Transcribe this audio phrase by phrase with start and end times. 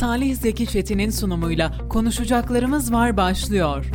[0.00, 3.86] Salih Zeki Çetin'in sunumuyla konuşacaklarımız var başlıyor.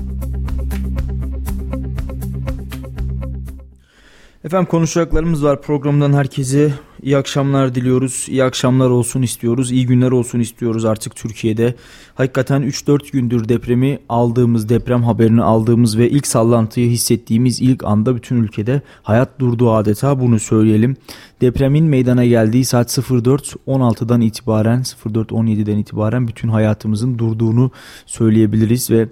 [4.43, 5.61] Efendim konuşacaklarımız var.
[5.61, 6.73] Programdan herkese
[7.05, 8.25] iyi akşamlar diliyoruz.
[8.29, 9.71] İyi akşamlar olsun istiyoruz.
[9.71, 11.75] İyi günler olsun istiyoruz artık Türkiye'de.
[12.15, 18.35] Hakikaten 3-4 gündür depremi aldığımız, deprem haberini aldığımız ve ilk sallantıyı hissettiğimiz ilk anda bütün
[18.35, 20.95] ülkede hayat durdu adeta bunu söyleyelim.
[21.41, 27.71] Depremin meydana geldiği saat 04.16'dan itibaren 04.17'den itibaren bütün hayatımızın durduğunu
[28.05, 29.07] söyleyebiliriz ve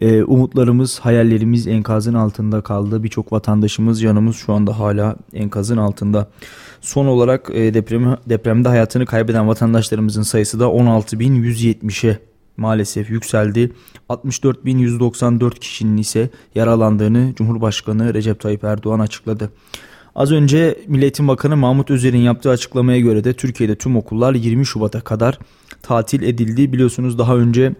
[0.00, 3.02] ee, umutlarımız, hayallerimiz enkazın altında kaldı.
[3.02, 6.28] Birçok vatandaşımız, yanımız şu anda hala enkazın altında.
[6.80, 12.18] Son olarak e, depremi, depremde hayatını kaybeden vatandaşlarımızın sayısı da 16.170'e
[12.56, 13.72] maalesef yükseldi.
[14.08, 19.50] 64.194 kişinin ise yaralandığını Cumhurbaşkanı Recep Tayyip Erdoğan açıkladı.
[20.14, 25.00] Az önce Milletin Bakanı Mahmut Özer'in yaptığı açıklamaya göre de Türkiye'de tüm okullar 20 Şubat'a
[25.00, 25.38] kadar
[25.82, 26.72] tatil edildi.
[26.72, 27.72] Biliyorsunuz daha önce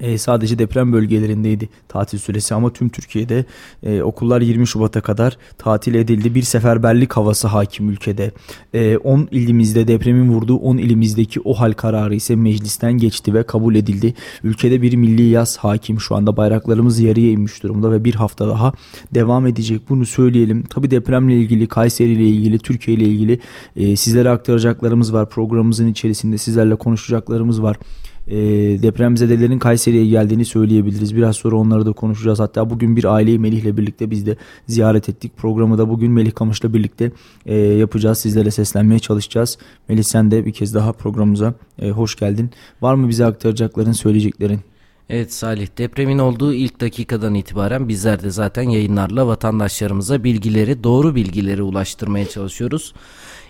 [0.00, 3.44] e, sadece deprem bölgelerindeydi tatil süresi ama tüm Türkiye'de
[3.82, 6.34] e, okullar 20 Şubat'a kadar tatil edildi.
[6.34, 8.30] Bir seferberlik havası hakim ülkede.
[8.74, 13.74] E, 10 ilimizde depremin vurduğu 10 ilimizdeki o hal kararı ise meclisten geçti ve kabul
[13.74, 14.14] edildi.
[14.44, 18.72] Ülkede bir milli yaz hakim şu anda bayraklarımız yarıya inmiş durumda ve bir hafta daha
[19.14, 19.80] devam edecek.
[19.88, 20.62] Bunu söyleyelim.
[20.62, 23.40] Tabi depremle ilgili, Kayseri ile ilgili, Türkiye ile ilgili
[23.76, 25.28] e, sizlere aktaracaklarımız var.
[25.28, 27.76] Programımızın içerisinde sizlerle konuşacaklarımız var
[28.26, 28.36] e,
[28.82, 31.16] depremzedelerin Kayseri'ye geldiğini söyleyebiliriz.
[31.16, 32.40] Biraz sonra onları da konuşacağız.
[32.40, 35.36] Hatta bugün bir aileyi Melih'le birlikte biz de ziyaret ettik.
[35.36, 37.12] Programı da bugün Melih Kamış'la birlikte
[37.46, 38.18] e, yapacağız.
[38.18, 39.58] Sizlere seslenmeye çalışacağız.
[39.88, 42.50] Melih sen de bir kez daha programımıza e, hoş geldin.
[42.82, 44.60] Var mı bize aktaracakların, söyleyeceklerin?
[45.10, 51.62] Evet Salih depremin olduğu ilk dakikadan itibaren bizler de zaten yayınlarla vatandaşlarımıza bilgileri doğru bilgileri
[51.62, 52.94] ulaştırmaya çalışıyoruz.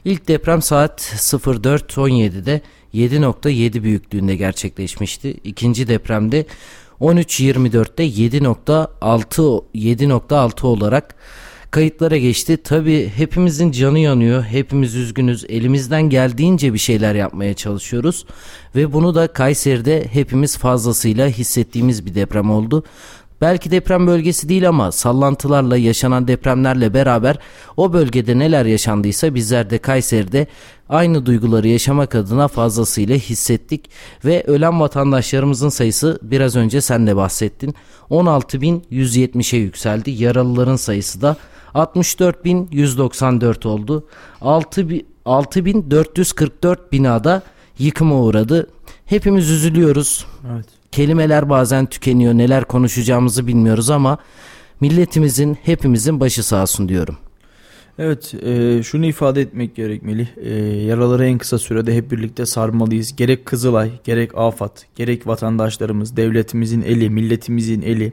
[0.04, 2.60] İlk deprem saat 04.17'de
[2.94, 5.36] 7.7 büyüklüğünde gerçekleşmişti.
[5.44, 6.46] İkinci depremde
[7.00, 11.14] 13.24'te 7.6 7.6 olarak
[11.70, 12.56] kayıtlara geçti.
[12.56, 14.42] Tabi hepimizin canı yanıyor.
[14.42, 15.44] Hepimiz üzgünüz.
[15.48, 18.26] Elimizden geldiğince bir şeyler yapmaya çalışıyoruz.
[18.76, 22.84] Ve bunu da Kayseri'de hepimiz fazlasıyla hissettiğimiz bir deprem oldu.
[23.40, 27.38] Belki deprem bölgesi değil ama sallantılarla yaşanan depremlerle beraber
[27.76, 30.46] o bölgede neler yaşandıysa bizler de Kayseri'de
[30.88, 33.90] aynı duyguları yaşamak adına fazlasıyla hissettik
[34.24, 37.74] ve ölen vatandaşlarımızın sayısı biraz önce sen de bahsettin
[38.10, 40.10] 16.170'e yükseldi.
[40.10, 41.36] Yaralıların sayısı da
[41.74, 44.06] 64.194 oldu.
[44.40, 47.42] 6.444 binada
[47.78, 48.70] yıkıma uğradı.
[49.06, 50.26] Hepimiz üzülüyoruz.
[50.54, 50.79] Evet.
[50.92, 52.34] Kelimeler bazen tükeniyor.
[52.34, 54.18] Neler konuşacağımızı bilmiyoruz ama
[54.80, 57.16] milletimizin hepimizin başı sağ olsun diyorum.
[57.98, 60.28] Evet e, şunu ifade etmek gerekmeli.
[60.36, 60.54] E,
[60.86, 63.16] yaraları en kısa sürede hep birlikte sarmalıyız.
[63.16, 68.12] Gerek Kızılay, gerek AFAD, gerek vatandaşlarımız, devletimizin eli, milletimizin eli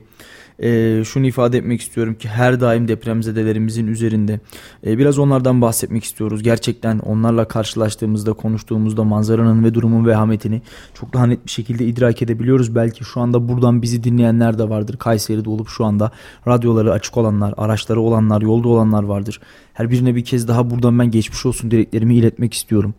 [0.60, 4.40] e, şunu ifade etmek istiyorum ki her daim depremzedelerimizin üzerinde.
[4.86, 6.44] E, biraz onlardan bahsetmek istiyoruz.
[6.44, 10.62] Gerçekten onlarla karşılaştığımızda, konuştuğumuzda manzaranın ve durumun vehametini
[10.94, 12.76] çok daha net bir şekilde idrak edebiliyoruz.
[12.76, 14.98] Belki şu anda buradan bizi dinleyenler de vardır.
[14.98, 16.12] Kayseri'de olup şu anda
[16.48, 19.40] radyoları açık olanlar, araçları olanlar, yolda olanlar vardır.
[19.74, 22.94] Her birine bir kez daha buradan ben geçmiş olsun dileklerimi iletmek istiyorum.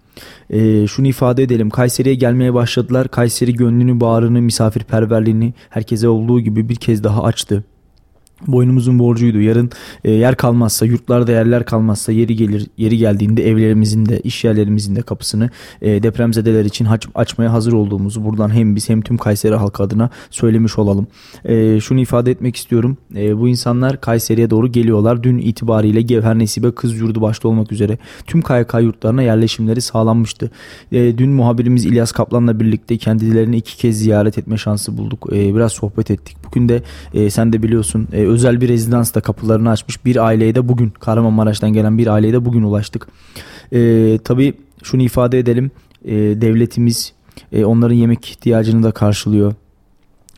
[0.51, 1.71] E, şunu ifade edelim.
[1.71, 3.09] Kayseri'ye gelmeye başladılar.
[3.09, 7.65] Kayseri gönlünü, bağrını, misafirperverliğini herkese olduğu gibi bir kez daha açtı
[8.47, 9.41] boynumuzun borcuydu.
[9.41, 9.71] Yarın
[10.05, 15.03] e, yer kalmazsa, yurtlarda yerler kalmazsa yeri gelir yeri geldiğinde evlerimizin de iş yerlerimizin de
[15.03, 15.51] kapısını
[15.83, 20.11] e, depremzedeler için aç, açmaya hazır olduğumuzu buradan hem biz hem tüm Kayseri halkı adına
[20.31, 21.07] söylemiş olalım.
[21.45, 22.97] E, şunu ifade etmek istiyorum.
[23.17, 25.23] E, bu insanlar Kayseri'ye doğru geliyorlar.
[25.23, 30.51] Dün itibariyle Gevher Nesibe Kız Yurdu başta olmak üzere tüm KYK yurtlarına yerleşimleri sağlanmıştı.
[30.93, 35.29] E, dün muhabirimiz İlyas Kaplan'la birlikte kendilerini iki kez ziyaret etme şansı bulduk.
[35.33, 36.37] E, biraz sohbet ettik.
[36.47, 36.83] Bugün de
[37.15, 40.05] e, sen de biliyorsun e, özel bir rezidans da kapılarını açmış.
[40.05, 43.09] Bir aileye de bugün Kahramanmaraş'tan gelen bir aileye de bugün ulaştık.
[43.73, 45.71] E, tabii şunu ifade edelim.
[46.05, 47.13] E, devletimiz
[47.53, 49.55] e, onların yemek ihtiyacını da karşılıyor.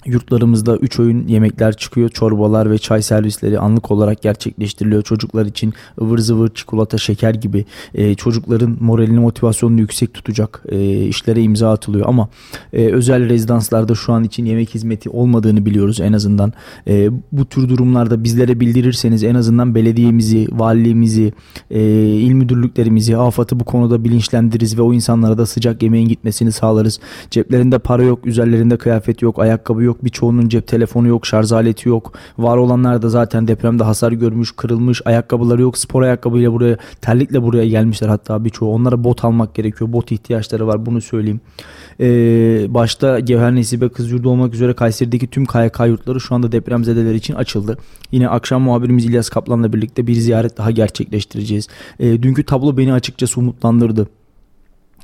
[0.06, 2.08] Yurtlarımızda 3 öğün yemekler çıkıyor.
[2.08, 5.02] Çorbalar ve çay servisleri anlık olarak gerçekleştiriliyor.
[5.02, 7.64] Çocuklar için ıvır zıvır çikolata, şeker gibi
[7.94, 12.06] e, çocukların moralini, motivasyonunu yüksek tutacak e, işlere imza atılıyor.
[12.08, 12.28] Ama
[12.72, 16.52] e, özel rezidanslarda şu an için yemek hizmeti olmadığını biliyoruz en azından.
[16.88, 21.32] E, bu tür durumlarda bizlere bildirirseniz en azından belediyemizi, valiliğimizi,
[21.70, 27.00] e, il müdürlüklerimizi, AFAD'ı bu konuda bilinçlendiririz ve o insanlara da sıcak yemeğin gitmesini sağlarız.
[27.30, 30.04] Ceplerinde para yok, üzerlerinde kıyafet yok, ayakkabı yok yok.
[30.04, 32.12] Birçoğunun cep telefonu yok, şarj aleti yok.
[32.38, 35.78] Var olanlar da zaten depremde hasar görmüş, kırılmış, ayakkabıları yok.
[35.78, 38.74] Spor ayakkabıyla buraya, terlikle buraya gelmişler hatta birçoğu.
[38.74, 39.92] Onlara bot almak gerekiyor.
[39.92, 41.40] Bot ihtiyaçları var bunu söyleyeyim.
[42.00, 47.34] Ee, başta Gevher Nesibe Kız olmak üzere Kayseri'deki tüm KYK yurtları şu anda depremzedeler için
[47.34, 47.78] açıldı.
[48.12, 51.68] Yine akşam muhabirimiz İlyas Kaplan'la birlikte bir ziyaret daha gerçekleştireceğiz.
[52.00, 54.08] Ee, dünkü tablo beni açıkçası umutlandırdı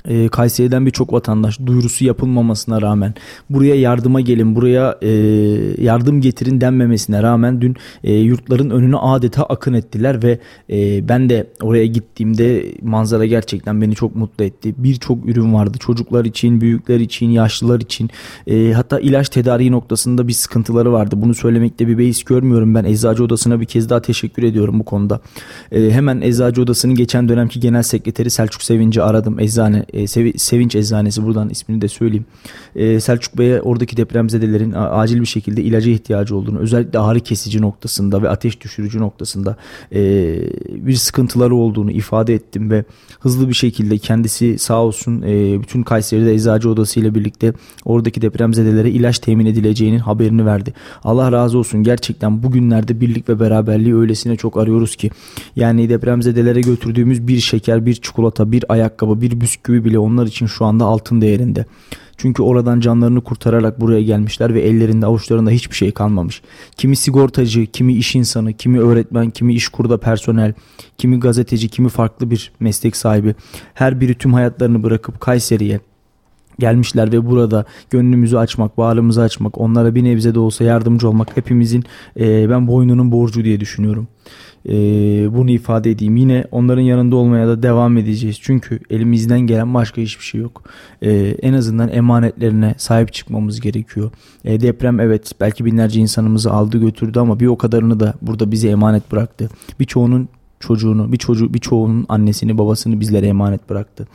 [0.07, 3.13] e, Kayseri'den birçok vatandaş duyurusu yapılmamasına rağmen
[3.49, 5.09] buraya yardıma gelin buraya e,
[5.83, 10.39] yardım getirin denmemesine rağmen dün e, yurtların önüne adeta akın ettiler ve
[10.69, 14.73] e, ben de oraya gittiğimde manzara gerçekten beni çok mutlu etti.
[14.77, 18.09] Birçok ürün vardı çocuklar için, büyükler için, yaşlılar için
[18.47, 21.15] e, hatta ilaç tedariği noktasında bir sıkıntıları vardı.
[21.17, 25.21] Bunu söylemekte bir beis görmüyorum ben eczacı odasına bir kez daha teşekkür ediyorum bu konuda.
[25.71, 30.07] E, hemen eczacı odasının geçen dönemki genel sekreteri Selçuk Sevinci aradım eczane e,
[30.37, 32.25] Sevinç Eczanesi buradan ismini de söyleyeyim.
[32.75, 38.21] E, Selçuk Bey'e oradaki depremzedelerin acil bir şekilde ilaca ihtiyacı olduğunu özellikle ağrı kesici noktasında
[38.21, 39.57] ve ateş düşürücü noktasında
[39.93, 39.99] e,
[40.69, 42.85] bir sıkıntıları olduğunu ifade ettim ve
[43.19, 47.53] hızlı bir şekilde kendisi sağ olsun e, bütün Kayseri'de eczacı odası ile birlikte
[47.85, 50.73] oradaki depremzedelere ilaç temin edileceğinin haberini verdi.
[51.03, 55.11] Allah razı olsun gerçekten bugünlerde birlik ve beraberliği öylesine çok arıyoruz ki
[55.55, 60.65] yani depremzedelere götürdüğümüz bir şeker, bir çikolata, bir ayakkabı, bir bisküvi bile onlar için şu
[60.65, 61.65] anda altın değerinde.
[62.17, 66.41] Çünkü oradan canlarını kurtararak buraya gelmişler ve ellerinde avuçlarında hiçbir şey kalmamış.
[66.77, 70.53] Kimi sigortacı, kimi iş insanı, kimi öğretmen, kimi iş kurda personel,
[70.97, 73.35] kimi gazeteci, kimi farklı bir meslek sahibi.
[73.73, 75.79] Her biri tüm hayatlarını bırakıp Kayseri'ye
[76.59, 81.83] gelmişler ve burada gönlümüzü açmak, bağrımızı açmak, onlara bir nebze de olsa yardımcı olmak hepimizin
[82.19, 84.07] e, ben boynunun borcu diye düşünüyorum
[84.67, 84.73] e,
[85.33, 86.15] bunu ifade edeyim.
[86.15, 88.37] Yine onların yanında olmaya da devam edeceğiz.
[88.41, 90.63] Çünkü elimizden gelen başka hiçbir şey yok.
[91.01, 91.11] E,
[91.41, 94.11] en azından emanetlerine sahip çıkmamız gerekiyor.
[94.45, 98.69] E, deprem evet belki binlerce insanımızı aldı götürdü ama bir o kadarını da burada bize
[98.69, 99.49] emanet bıraktı.
[99.79, 104.07] Birçoğunun çocuğunu, bir çocuğu, birçoğunun annesini, babasını bizlere emanet bıraktı.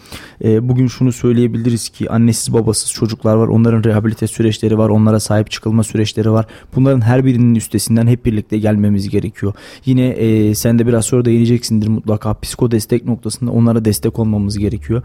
[0.45, 3.49] E, bugün şunu söyleyebiliriz ki annesiz babasız çocuklar var.
[3.49, 4.89] Onların rehabilite süreçleri var.
[4.89, 6.47] Onlara sahip çıkılma süreçleri var.
[6.77, 9.53] Bunların her birinin üstesinden hep birlikte gelmemiz gerekiyor.
[9.85, 12.41] Yine e, sen de biraz sonra değineceksindir mutlaka.
[12.41, 15.03] Psiko destek noktasında onlara destek olmamız gerekiyor.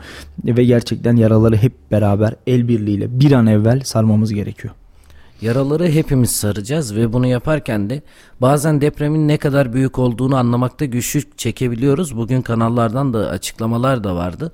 [0.47, 4.73] E, ve gerçekten yaraları hep beraber el birliğiyle bir an evvel sarmamız gerekiyor.
[5.41, 8.01] Yaraları hepimiz saracağız ve bunu yaparken de
[8.41, 12.17] bazen depremin ne kadar büyük olduğunu anlamakta güçlük çekebiliyoruz.
[12.17, 14.51] Bugün kanallardan da açıklamalar da vardı.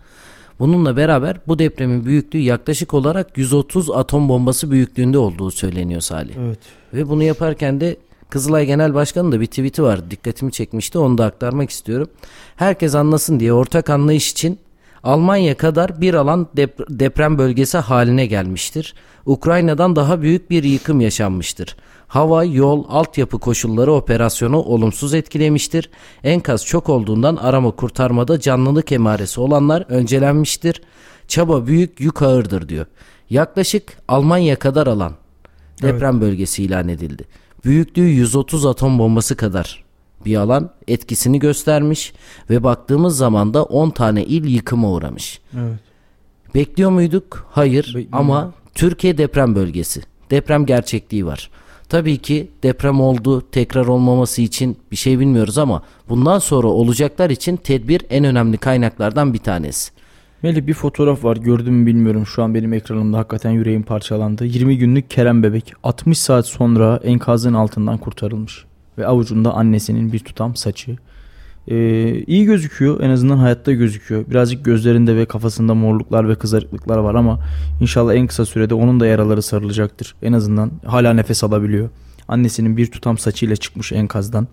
[0.59, 6.35] Bununla beraber bu depremin büyüklüğü yaklaşık olarak 130 atom bombası büyüklüğünde olduğu söyleniyor Salih.
[6.39, 6.59] Evet.
[6.94, 7.97] Ve bunu yaparken de
[8.29, 10.12] Kızılay Genel Başkanı da bir tweet'i var.
[10.12, 10.97] Dikkatimi çekmişti.
[10.97, 12.07] Onu da aktarmak istiyorum.
[12.56, 14.59] Herkes anlasın diye ortak anlayış için
[15.03, 16.47] Almanya kadar bir alan
[16.89, 18.94] deprem bölgesi haline gelmiştir.
[19.25, 21.75] Ukrayna'dan daha büyük bir yıkım yaşanmıştır.
[22.07, 25.89] Hava, yol, altyapı koşulları operasyonu olumsuz etkilemiştir.
[26.23, 30.81] Enkaz çok olduğundan arama kurtarmada canlılık emaresi olanlar öncelenmiştir.
[31.27, 32.85] Çaba büyük, yük ağırdır diyor.
[33.29, 35.13] Yaklaşık Almanya kadar alan
[35.81, 36.21] deprem evet.
[36.21, 37.23] bölgesi ilan edildi.
[37.65, 39.82] Büyüklüğü 130 atom bombası kadar
[40.25, 42.14] bir alan etkisini göstermiş
[42.50, 45.40] ve baktığımız zaman da 10 tane il yıkıma uğramış.
[45.54, 45.80] Evet.
[46.56, 47.48] Bekliyor muyduk?
[47.52, 50.02] Hayır ama Türkiye deprem bölgesi.
[50.31, 51.50] Deprem gerçekliği var.
[51.90, 57.56] Tabii ki deprem oldu, tekrar olmaması için bir şey bilmiyoruz ama bundan sonra olacaklar için
[57.56, 59.92] tedbir en önemli kaynaklardan bir tanesi.
[60.44, 64.46] Melih bir fotoğraf var gördüm mü bilmiyorum şu an benim ekranımda hakikaten yüreğim parçalandı.
[64.46, 68.65] 20 günlük Kerem bebek 60 saat sonra enkazın altından kurtarılmış
[68.97, 70.97] ve avucunda annesinin bir tutam saçı.
[71.67, 74.25] Ee, iyi gözüküyor en azından hayatta gözüküyor.
[74.29, 77.39] Birazcık gözlerinde ve kafasında morluklar ve kızarıklıklar var ama
[77.81, 80.15] inşallah en kısa sürede onun da yaraları sarılacaktır.
[80.21, 81.89] En azından hala nefes alabiliyor.
[82.27, 84.47] Annesinin bir tutam saçıyla çıkmış enkazdan.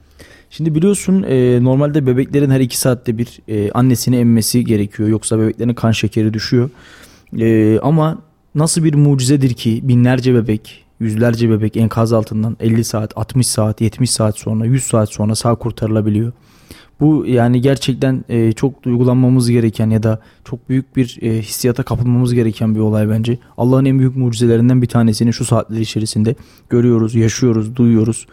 [0.51, 5.09] Şimdi biliyorsun e, normalde bebeklerin her iki saatte bir e, annesini emmesi gerekiyor.
[5.09, 6.71] Yoksa bebeklerin kan şekeri düşüyor.
[7.39, 8.19] E, ama
[8.55, 14.11] nasıl bir mucizedir ki binlerce bebek Yüzlerce bebek enkaz altından 50 saat, 60 saat, 70
[14.11, 16.33] saat sonra, 100 saat sonra sağ kurtarılabiliyor.
[17.01, 22.35] Bu yani gerçekten e, çok duygulanmamız gereken ya da çok büyük bir e, hissiyata kapılmamız
[22.35, 23.39] gereken bir olay bence.
[23.59, 26.35] Allah'ın en büyük mucizelerinden bir tanesini şu saatler içerisinde
[26.71, 28.27] görüyoruz, yaşıyoruz, duyuyoruz.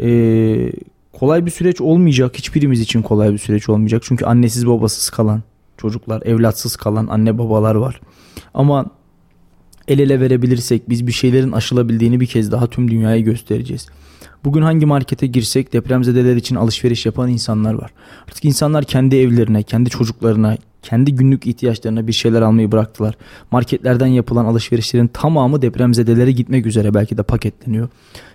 [0.00, 0.72] E,
[1.12, 2.36] kolay bir süreç olmayacak.
[2.36, 4.02] Hiçbirimiz için kolay bir süreç olmayacak.
[4.04, 5.42] Çünkü annesiz babasız kalan
[5.76, 8.00] çocuklar, evlatsız kalan anne babalar var.
[8.54, 8.86] Ama
[9.88, 13.88] el ele verebilirsek biz bir şeylerin aşılabildiğini bir kez daha tüm dünyaya göstereceğiz.
[14.44, 17.90] Bugün hangi markete girsek depremzedeler için alışveriş yapan insanlar var.
[18.28, 23.14] Artık insanlar kendi evlerine, kendi çocuklarına, kendi günlük ihtiyaçlarına bir şeyler almayı bıraktılar.
[23.50, 27.88] Marketlerden yapılan alışverişlerin tamamı depremzedelere gitmek üzere belki de paketleniyor.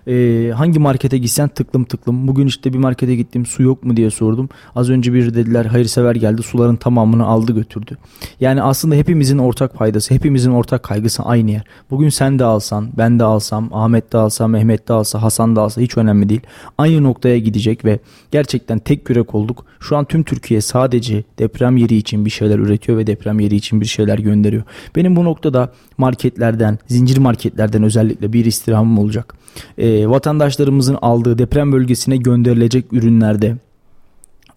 [0.08, 2.28] Ee, hangi markete gitsen tıklım tıklım.
[2.28, 4.50] Bugün işte bir markete gittim su yok mu diye sordum.
[4.76, 7.98] Az önce bir dediler hayırsever geldi suların tamamını aldı götürdü.
[8.40, 11.64] Yani aslında hepimizin ortak paydası, hepimizin ortak kaygısı aynı yer.
[11.92, 15.62] Bugün sen de alsan, ben de alsam, Ahmet de alsa, Mehmet de alsa, Hasan da
[15.62, 16.42] alsa hiç önemli değil.
[16.78, 18.00] Aynı noktaya gidecek ve
[18.32, 19.66] gerçekten tek yürek olduk.
[19.80, 23.82] Şu an tüm Türkiye sadece deprem yeri için bir şeyler üretiyor ve deprem yeri için
[23.82, 24.64] bir şeyler gönderiyor.
[24.96, 29.34] Benim bu noktada marketlerden, zincir marketlerden özellikle bir istirhamım olacak.
[29.78, 33.58] Ee, vatandaşlarımızın aldığı deprem bölgesine gönderilecek ürünlerde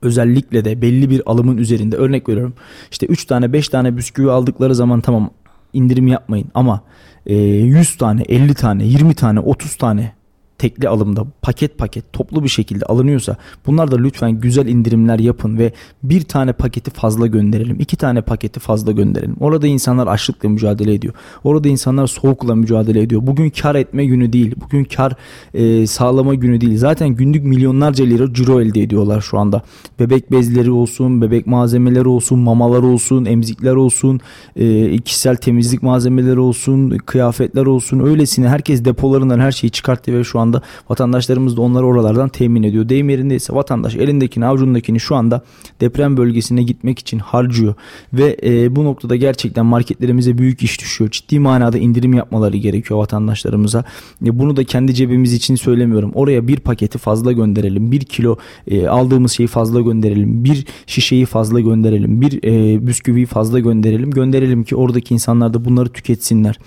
[0.03, 2.55] özellikle de belli bir alımın üzerinde örnek veriyorum.
[2.91, 5.31] İşte 3 tane 5 tane bisküvi aldıkları zaman tamam
[5.73, 6.81] indirim yapmayın ama
[7.27, 10.13] e, 100 tane 50 tane 20 tane 30 tane
[10.61, 13.37] tekli alımda paket paket toplu bir şekilde alınıyorsa
[13.67, 17.77] bunlar da lütfen güzel indirimler yapın ve bir tane paketi fazla gönderelim.
[17.81, 19.37] iki tane paketi fazla gönderelim.
[19.41, 21.15] Orada insanlar açlıkla mücadele ediyor.
[21.45, 23.27] Orada insanlar soğukla mücadele ediyor.
[23.27, 24.55] Bugün kar etme günü değil.
[24.65, 25.13] Bugün kar
[25.55, 26.79] e, sağlama günü değil.
[26.79, 29.63] Zaten günlük milyonlarca lira ciro elde ediyorlar şu anda.
[30.01, 34.21] Bebek bezleri olsun, bebek malzemeleri olsun, mamalar olsun, emzikler olsun,
[34.57, 38.01] e, kişisel temizlik malzemeleri olsun, kıyafetler olsun.
[38.01, 42.63] Öylesine herkes depolarından her şeyi çıkarttı ve şu anda anda vatandaşlarımız da onları oralardan temin
[42.63, 42.89] ediyor.
[42.89, 45.43] Deyim yerindeyse vatandaş elindekini avucundakini şu anda
[45.81, 47.75] deprem bölgesine gitmek için harcıyor.
[48.13, 51.11] Ve e, bu noktada gerçekten marketlerimize büyük iş düşüyor.
[51.11, 53.85] Ciddi manada indirim yapmaları gerekiyor vatandaşlarımıza.
[54.27, 56.11] E, bunu da kendi cebimiz için söylemiyorum.
[56.15, 57.93] Oraya bir paketi fazla gönderelim.
[57.93, 60.45] Bir kilo e, aldığımız şeyi fazla gönderelim.
[60.45, 62.21] Bir şişeyi fazla gönderelim.
[62.21, 64.11] Bir e, bisküviyi fazla gönderelim.
[64.11, 66.59] Gönderelim ki oradaki insanlar da bunları tüketsinler.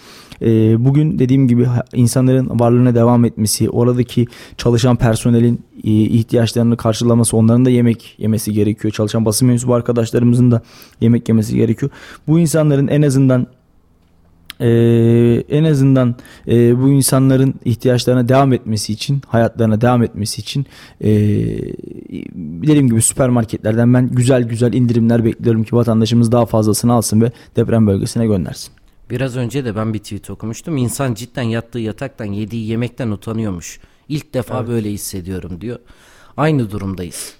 [0.43, 7.65] E, bugün dediğim gibi insanların varlığına devam etmesi, oradaki çalışan personelin e, ihtiyaçlarını karşılaması, onların
[7.65, 8.93] da yemek yemesi gerekiyor.
[8.93, 10.62] Çalışan basın mensubu arkadaşlarımızın da
[11.01, 11.91] yemek yemesi gerekiyor.
[12.27, 13.47] Bu insanların en azından
[14.59, 16.15] ee, en azından
[16.47, 20.65] e, bu insanların ihtiyaçlarına devam etmesi için, hayatlarına devam etmesi için
[21.01, 21.09] e,
[22.63, 27.88] dediğim gibi süpermarketlerden ben güzel güzel indirimler bekliyorum ki vatandaşımız daha fazlasını alsın ve deprem
[27.88, 28.83] bölgesine göndersin.
[29.13, 30.77] Biraz önce de ben bir tweet okumuştum.
[30.77, 33.79] İnsan cidden yattığı yataktan yediği yemekten utanıyormuş.
[34.10, 34.67] İlk defa evet.
[34.67, 35.79] böyle hissediyorum diyor.
[36.38, 37.36] Aynı durumdayız.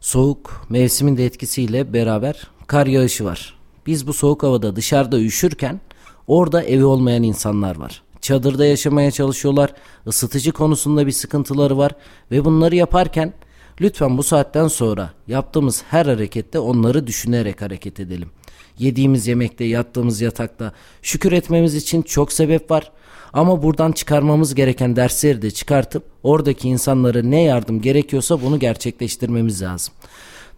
[0.00, 3.58] Soğuk mevsimin de etkisiyle beraber kar yağışı var.
[3.86, 5.80] Biz bu soğuk havada dışarıda üşürken
[6.26, 8.02] orada evi olmayan insanlar var.
[8.20, 9.74] Çadırda yaşamaya çalışıyorlar.
[10.06, 11.92] Isıtıcı konusunda bir sıkıntıları var
[12.30, 13.32] ve bunları yaparken
[13.80, 18.30] lütfen bu saatten sonra yaptığımız her harekette onları düşünerek hareket edelim
[18.78, 22.92] yediğimiz yemekte, yattığımız yatakta şükür etmemiz için çok sebep var.
[23.32, 29.94] Ama buradan çıkarmamız gereken dersleri de çıkartıp oradaki insanlara ne yardım gerekiyorsa bunu gerçekleştirmemiz lazım.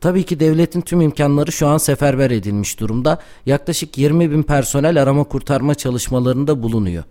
[0.01, 3.21] Tabii ki devletin tüm imkanları şu an seferber edilmiş durumda.
[3.47, 7.05] Yaklaşık 20 bin personel arama kurtarma çalışmalarında bulunuyor.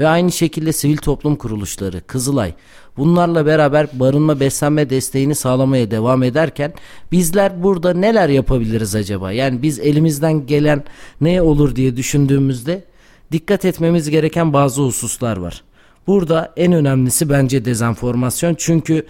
[0.00, 2.54] Ve aynı şekilde sivil toplum kuruluşları, Kızılay
[2.96, 6.72] bunlarla beraber barınma beslenme desteğini sağlamaya devam ederken
[7.12, 9.32] bizler burada neler yapabiliriz acaba?
[9.32, 10.84] Yani biz elimizden gelen
[11.20, 12.84] ne olur diye düşündüğümüzde
[13.32, 15.62] dikkat etmemiz gereken bazı hususlar var.
[16.06, 19.06] Burada en önemlisi bence dezenformasyon çünkü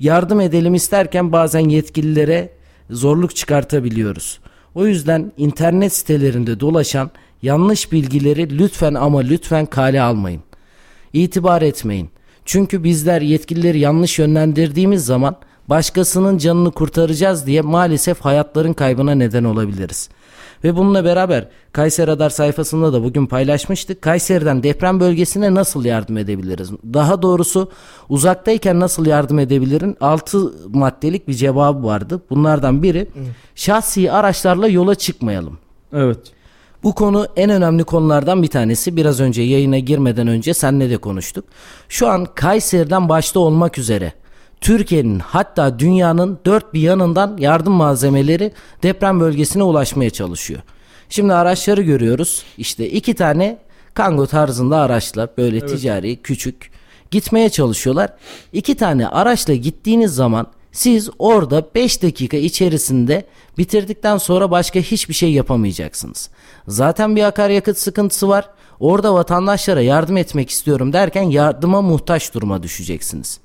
[0.00, 2.52] yardım edelim isterken bazen yetkililere
[2.90, 4.40] zorluk çıkartabiliyoruz.
[4.74, 7.10] O yüzden internet sitelerinde dolaşan
[7.42, 10.42] yanlış bilgileri lütfen ama lütfen kale almayın.
[11.12, 12.10] İtibar etmeyin.
[12.44, 15.36] Çünkü bizler yetkilileri yanlış yönlendirdiğimiz zaman
[15.68, 20.08] başkasının canını kurtaracağız diye maalesef hayatların kaybına neden olabiliriz.
[20.64, 24.02] Ve bununla beraber Kayseri Radar sayfasında da bugün paylaşmıştık.
[24.02, 26.70] Kayseri'den deprem bölgesine nasıl yardım edebiliriz?
[26.70, 27.70] Daha doğrusu
[28.08, 29.96] uzaktayken nasıl yardım edebilirin?
[30.00, 32.22] 6 maddelik bir cevabı vardı.
[32.30, 33.08] Bunlardan biri
[33.54, 35.58] şahsi araçlarla yola çıkmayalım.
[35.92, 36.18] Evet.
[36.82, 38.96] Bu konu en önemli konulardan bir tanesi.
[38.96, 41.44] Biraz önce yayına girmeden önce senle de konuştuk.
[41.88, 44.12] Şu an Kayseri'den başta olmak üzere
[44.60, 50.60] Türkiye'nin hatta dünyanın dört bir yanından yardım malzemeleri deprem bölgesine ulaşmaya çalışıyor.
[51.08, 52.42] Şimdi araçları görüyoruz.
[52.58, 53.58] İşte iki tane
[53.94, 55.68] kango tarzında araçla böyle evet.
[55.68, 56.70] ticari küçük
[57.10, 58.12] gitmeye çalışıyorlar.
[58.52, 63.26] İki tane araçla gittiğiniz zaman siz orada 5 dakika içerisinde
[63.58, 66.30] bitirdikten sonra başka hiçbir şey yapamayacaksınız.
[66.68, 68.50] Zaten bir akaryakıt sıkıntısı var.
[68.80, 73.40] Orada vatandaşlara yardım etmek istiyorum derken yardıma muhtaç duruma düşeceksiniz.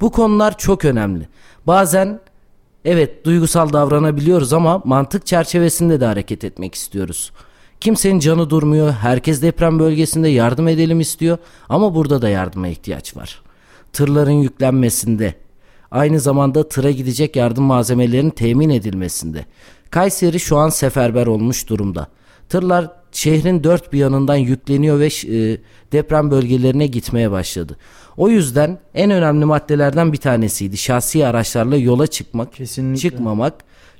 [0.00, 1.28] Bu konular çok önemli.
[1.66, 2.20] Bazen
[2.84, 7.32] evet duygusal davranabiliyoruz ama mantık çerçevesinde de hareket etmek istiyoruz.
[7.80, 8.92] Kimsenin canı durmuyor.
[8.92, 11.38] Herkes deprem bölgesinde yardım edelim istiyor
[11.68, 13.42] ama burada da yardıma ihtiyaç var.
[13.92, 15.34] Tırların yüklenmesinde,
[15.94, 19.44] aynı zamanda tıra gidecek yardım malzemelerinin temin edilmesinde.
[19.90, 22.08] Kayseri şu an seferber olmuş durumda.
[22.48, 25.58] Tırlar şehrin dört bir yanından yükleniyor ve e,
[25.92, 27.76] deprem bölgelerine gitmeye başladı.
[28.16, 30.76] O yüzden en önemli maddelerden bir tanesiydi.
[30.76, 33.00] Şahsi araçlarla yola çıkmak, Kesinlikle.
[33.00, 33.54] çıkmamak.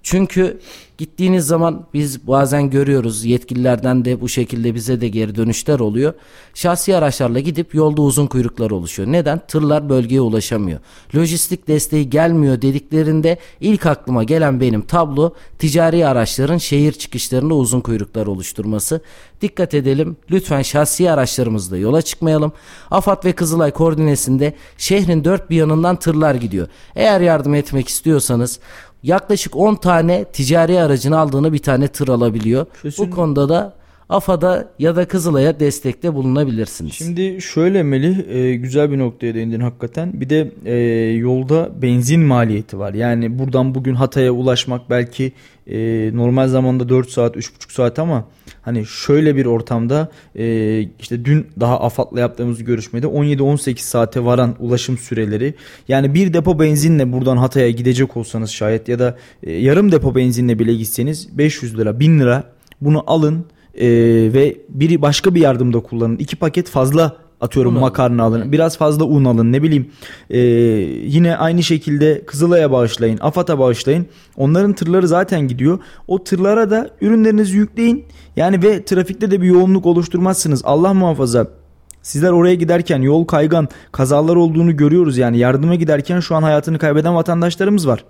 [0.04, 0.60] Çünkü
[0.98, 6.14] gittiğiniz zaman biz bazen görüyoruz yetkililerden de bu şekilde bize de geri dönüşler oluyor.
[6.54, 9.12] Şahsi araçlarla gidip yolda uzun kuyruklar oluşuyor.
[9.12, 9.40] Neden?
[9.48, 10.80] Tırlar bölgeye ulaşamıyor.
[11.16, 18.26] Lojistik desteği gelmiyor dediklerinde ilk aklıma gelen benim tablo ticari araçların şehir çıkışlarında uzun kuyruklar
[18.26, 19.00] oluşturması.
[19.40, 20.16] Dikkat edelim.
[20.30, 22.52] Lütfen şahsi araçlarımızla yola çıkmayalım.
[22.90, 26.68] AFAD ve Kızılay koordinesinde şehrin dört bir yanından tırlar gidiyor.
[26.96, 28.60] Eğer yardım etmek istiyorsanız
[29.04, 32.66] yaklaşık 10 tane ticari aracın aldığını bir tane tır alabiliyor.
[32.82, 33.72] Kesin- Bu konuda da
[34.08, 36.92] AFAD'a ya da Kızılay'a destekte bulunabilirsiniz.
[36.92, 40.20] Şimdi şöyle Melih e, güzel bir noktaya değindin hakikaten.
[40.20, 40.76] Bir de e,
[41.12, 42.94] yolda benzin maliyeti var.
[42.94, 45.32] Yani buradan bugün Hatay'a ulaşmak belki
[45.66, 48.24] e, normal zamanda 4 saat 3,5 saat ama
[48.62, 54.98] hani şöyle bir ortamda e, işte dün daha AFAD'la yaptığımız görüşmede 17-18 saate varan ulaşım
[54.98, 55.54] süreleri.
[55.88, 60.58] Yani bir depo benzinle buradan Hatay'a gidecek olsanız şayet ya da e, yarım depo benzinle
[60.58, 62.44] bile gitseniz 500 lira 1000 lira
[62.80, 63.46] bunu alın
[63.76, 63.86] ee,
[64.34, 66.16] ve biri başka bir yardımda kullanın.
[66.16, 68.52] İki paket fazla atıyorum Un makarna alın.
[68.52, 69.90] Biraz fazla un alın ne bileyim.
[70.30, 70.38] Ee,
[71.06, 73.18] yine aynı şekilde Kızılay'a bağışlayın.
[73.20, 74.06] AFAD'a bağışlayın.
[74.36, 75.78] Onların tırları zaten gidiyor.
[76.08, 78.04] O tırlara da ürünlerinizi yükleyin.
[78.36, 80.62] Yani ve trafikte de bir yoğunluk oluşturmazsınız.
[80.64, 81.46] Allah muhafaza.
[82.02, 87.14] Sizler oraya giderken yol kaygan kazalar olduğunu görüyoruz yani yardıma giderken şu an hayatını kaybeden
[87.14, 88.04] vatandaşlarımız var.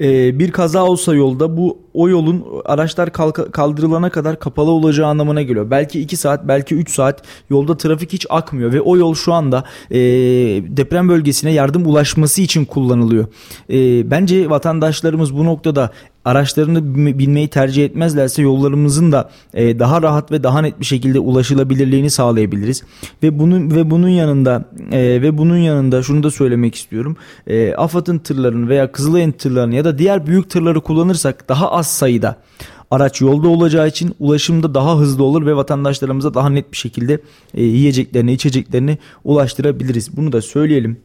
[0.00, 3.12] Ee, bir kaza olsa yolda bu o yolun araçlar
[3.52, 5.70] kaldırılana kadar kapalı olacağı anlamına geliyor.
[5.70, 9.64] Belki 2 saat belki 3 saat yolda trafik hiç akmıyor ve o yol şu anda
[9.90, 9.98] e,
[10.76, 13.26] deprem bölgesine yardım ulaşması için kullanılıyor.
[13.70, 15.90] E, bence vatandaşlarımız bu noktada
[16.26, 21.18] araçlarını bin- binmeyi tercih etmezlerse yollarımızın da e, daha rahat ve daha net bir şekilde
[21.18, 22.82] ulaşılabilirliğini sağlayabiliriz.
[23.22, 27.16] Ve bunun ve bunun yanında e, ve bunun yanında şunu da söylemek istiyorum.
[27.46, 32.36] E, AFAD'ın tırlarını veya Kızılay'ın tırlarını ya da diğer büyük tırları kullanırsak daha az sayıda
[32.90, 37.20] araç yolda olacağı için ulaşımda daha hızlı olur ve vatandaşlarımıza daha net bir şekilde
[37.54, 40.16] e, yiyeceklerini, içeceklerini ulaştırabiliriz.
[40.16, 40.96] Bunu da söyleyelim.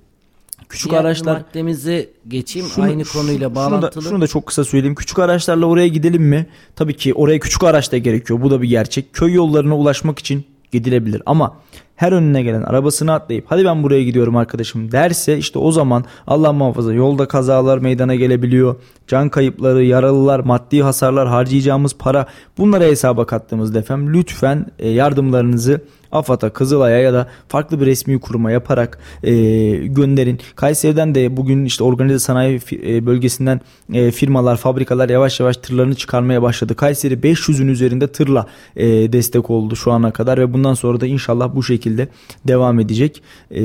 [0.71, 2.67] Küçük Diğer araçlar maddemize geçeyim.
[2.67, 4.05] şunu- Aynı konuyla şunu bağlantılı.
[4.05, 4.95] Da, şunu da çok kısa söyleyeyim.
[4.95, 6.45] Küçük araçlarla oraya gidelim mi?
[6.75, 8.41] Tabii ki oraya küçük araç da gerekiyor.
[8.41, 9.13] Bu da bir gerçek.
[9.13, 11.21] Köy yollarına ulaşmak için gidilebilir.
[11.25, 11.57] Ama
[11.95, 16.53] her önüne gelen arabasını atlayıp hadi ben buraya gidiyorum arkadaşım derse işte o zaman Allah
[16.53, 18.75] muhafaza yolda kazalar meydana gelebiliyor.
[19.07, 22.25] Can kayıpları, yaralılar, maddi hasarlar, harcayacağımız para
[22.57, 25.81] bunlara hesaba kattığımızda efendim lütfen e, yardımlarınızı
[26.11, 29.33] AFAD'a, Kızılay'a ya da farklı bir resmi kuruma yaparak e,
[29.75, 30.39] gönderin.
[30.55, 32.59] Kayseri'den de bugün işte organize sanayi
[33.05, 33.61] bölgesinden
[33.93, 36.75] e, firmalar, fabrikalar yavaş yavaş tırlarını çıkarmaya başladı.
[36.75, 41.55] Kayseri 500'ün üzerinde tırla e, destek oldu şu ana kadar ve bundan sonra da inşallah
[41.55, 42.07] bu şekilde
[42.47, 43.21] devam edecek.
[43.51, 43.61] E,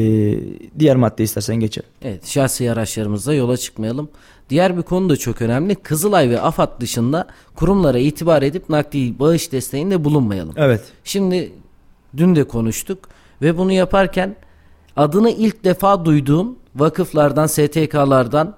[0.79, 1.89] diğer madde istersen geçelim.
[2.03, 4.09] Evet şahsi araçlarımızla yola çıkmayalım.
[4.51, 5.75] Diğer bir konu da çok önemli.
[5.75, 10.55] Kızılay ve AFAD dışında kurumlara itibar edip nakdi bağış desteğinde bulunmayalım.
[10.57, 10.81] Evet.
[11.05, 11.53] Şimdi
[12.17, 12.99] dün de konuştuk
[13.43, 14.37] ve bunu yaparken
[14.97, 18.55] adını ilk defa duyduğum vakıflardan, STK'lardan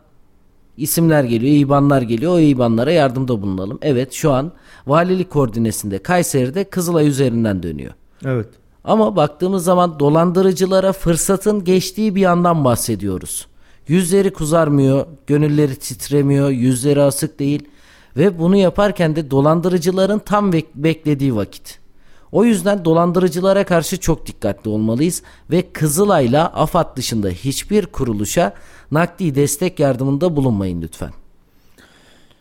[0.77, 2.33] isimler geliyor, IBAN'lar geliyor.
[2.33, 3.79] O IBAN'lara yardımda bulunalım.
[3.83, 4.53] Evet şu an
[4.87, 7.93] valilik koordinesinde Kayseri'de Kızılay üzerinden dönüyor.
[8.25, 8.49] Evet.
[8.85, 13.47] Ama baktığımız zaman dolandırıcılara fırsatın geçtiği bir yandan bahsediyoruz.
[13.89, 17.69] Yüzleri kuzarmıyor, gönülleri titremiyor, yüzleri asık değil
[18.17, 21.79] ve bunu yaparken de dolandırıcıların tam bek- beklediği vakit.
[22.33, 28.55] O yüzden dolandırıcılara karşı çok dikkatli olmalıyız ve Kızılay'la AFAD dışında hiçbir kuruluşa
[28.91, 31.11] nakdi destek yardımında bulunmayın lütfen.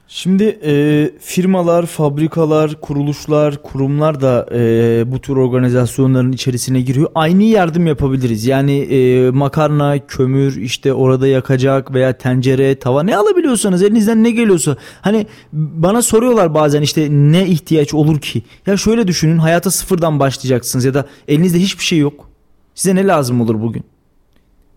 [0.09, 7.09] Şimdi e, firmalar, fabrikalar, kuruluşlar, kurumlar da e, bu tür organizasyonların içerisine giriyor.
[7.15, 8.45] Aynı yardım yapabiliriz.
[8.45, 14.77] Yani e, makarna, kömür, işte orada yakacak veya tencere, tava ne alabiliyorsanız elinizden ne geliyorsa.
[15.01, 18.43] Hani bana soruyorlar bazen işte ne ihtiyaç olur ki?
[18.65, 22.29] Ya şöyle düşünün hayata sıfırdan başlayacaksınız ya da elinizde hiçbir şey yok.
[22.75, 23.96] Size ne lazım olur bugün?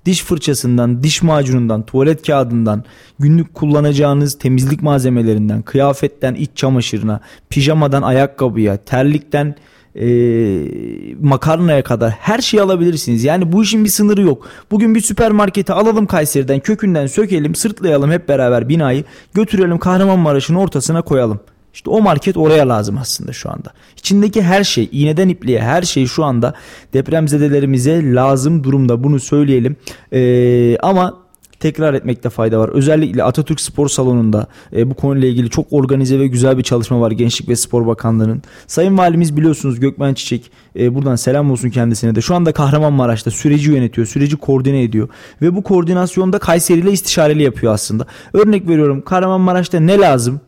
[0.07, 2.85] Diş fırçasından, diş macunundan, tuvalet kağıdından,
[3.19, 9.55] günlük kullanacağınız temizlik malzemelerinden, kıyafetten iç çamaşırına, pijamadan ayakkabıya, terlikten
[9.95, 10.07] e,
[11.21, 13.25] makarnaya kadar her şeyi alabilirsiniz.
[13.25, 14.49] Yani bu işin bir sınırı yok.
[14.71, 21.41] Bugün bir süpermarkete alalım Kayseri'den kökünden sökelim, sırtlayalım hep beraber binayı, götürelim Kahramanmaraş'ın ortasına koyalım.
[21.81, 23.73] İşte o market oraya lazım aslında şu anda.
[23.97, 26.55] İçindeki her şey, iğneden ipliğe her şey şu anda
[26.93, 29.05] depremzedelerimize lazım durumda.
[29.05, 29.77] Bunu söyleyelim.
[30.13, 31.17] Ee, ama
[31.61, 32.69] tekrar etmekte fayda var.
[32.69, 37.11] Özellikle Atatürk Spor Salonu'nda e, bu konuyla ilgili çok organize ve güzel bir çalışma var
[37.11, 38.43] Gençlik ve Spor Bakanlığı'nın.
[38.67, 42.21] Sayın Valimiz biliyorsunuz Gökmen Çiçek e, buradan selam olsun kendisine de.
[42.21, 45.09] Şu anda Kahramanmaraş'ta süreci yönetiyor, süreci koordine ediyor
[45.43, 48.07] ve bu koordinasyonda Kayseri ile istişareli yapıyor aslında.
[48.33, 50.41] Örnek veriyorum Kahramanmaraş'ta ne lazım?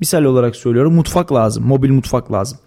[0.00, 2.58] Misal olarak söylüyorum mutfak lazım, mobil mutfak lazım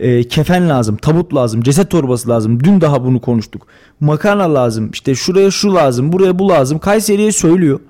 [0.00, 2.64] e, kefen lazım, tabut lazım, ceset torbası lazım.
[2.64, 3.66] Dün daha bunu konuştuk.
[4.00, 6.78] Makarna lazım, işte şuraya şu lazım, buraya bu lazım.
[6.78, 7.80] Kayseri'ye söylüyor.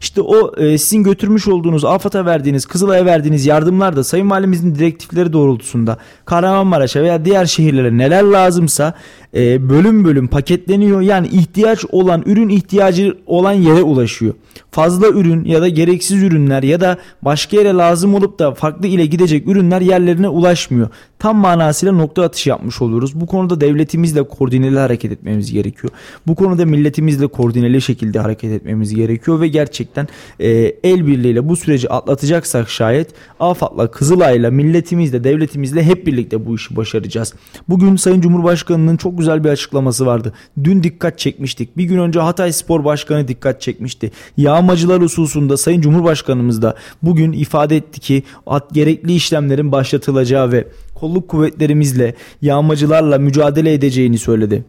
[0.00, 5.32] İşte o e, sizin götürmüş olduğunuz, AFAD'a verdiğiniz, Kızılay'a verdiğiniz yardımlar da Sayın Valimizin direktifleri
[5.32, 8.94] doğrultusunda Kahramanmaraş'a veya diğer şehirlere neler lazımsa
[9.34, 11.00] e, bölüm bölüm paketleniyor.
[11.00, 14.34] Yani ihtiyaç olan ürün ihtiyacı olan yere ulaşıyor.
[14.70, 19.06] Fazla ürün ya da gereksiz ürünler ya da başka yere lazım olup da farklı ile
[19.06, 20.88] gidecek ürünler yerlerine ulaşmıyor.
[21.18, 23.20] Tam manasıyla nokta atışı yapmış oluyoruz.
[23.20, 25.92] Bu konuda devletimizle koordineli hareket etmemiz gerekiyor.
[26.26, 30.08] Bu konuda milletimizle koordineli şekilde hareket etmemiz gerekiyor ve gerçekten
[30.40, 30.48] e,
[30.82, 33.08] el birliğiyle bu süreci atlatacaksak şayet
[33.40, 37.34] AFAD'la, Kızılay'la, milletimizle, devletimizle hep birlikte bu işi başaracağız.
[37.68, 40.32] Bugün Sayın Cumhurbaşkanı'nın çok güzel bir açıklaması vardı.
[40.64, 41.76] Dün dikkat çekmiştik.
[41.76, 44.10] Bir gün önce Hatay Spor Başkanı dikkat çekmişti.
[44.36, 48.22] Yağmacılar hususunda Sayın Cumhurbaşkanımız da bugün ifade etti ki
[48.72, 54.64] gerekli işlemlerin başlatılacağı ve kolluk kuvvetlerimizle yağmacılarla mücadele edeceğini söyledi.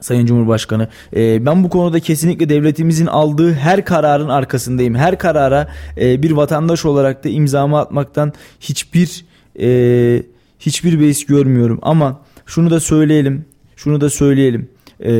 [0.00, 0.88] Sayın Cumhurbaşkanı.
[1.16, 4.94] E, ben bu konuda kesinlikle devletimizin aldığı her kararın arkasındayım.
[4.94, 5.68] Her karara
[6.00, 9.24] e, bir vatandaş olarak da imzamı atmaktan hiçbir
[9.60, 10.22] e,
[10.58, 11.78] hiçbir beis görmüyorum.
[11.82, 13.44] Ama şunu da söyleyelim.
[13.84, 14.68] Şunu da söyleyelim.
[15.00, 15.10] Ee,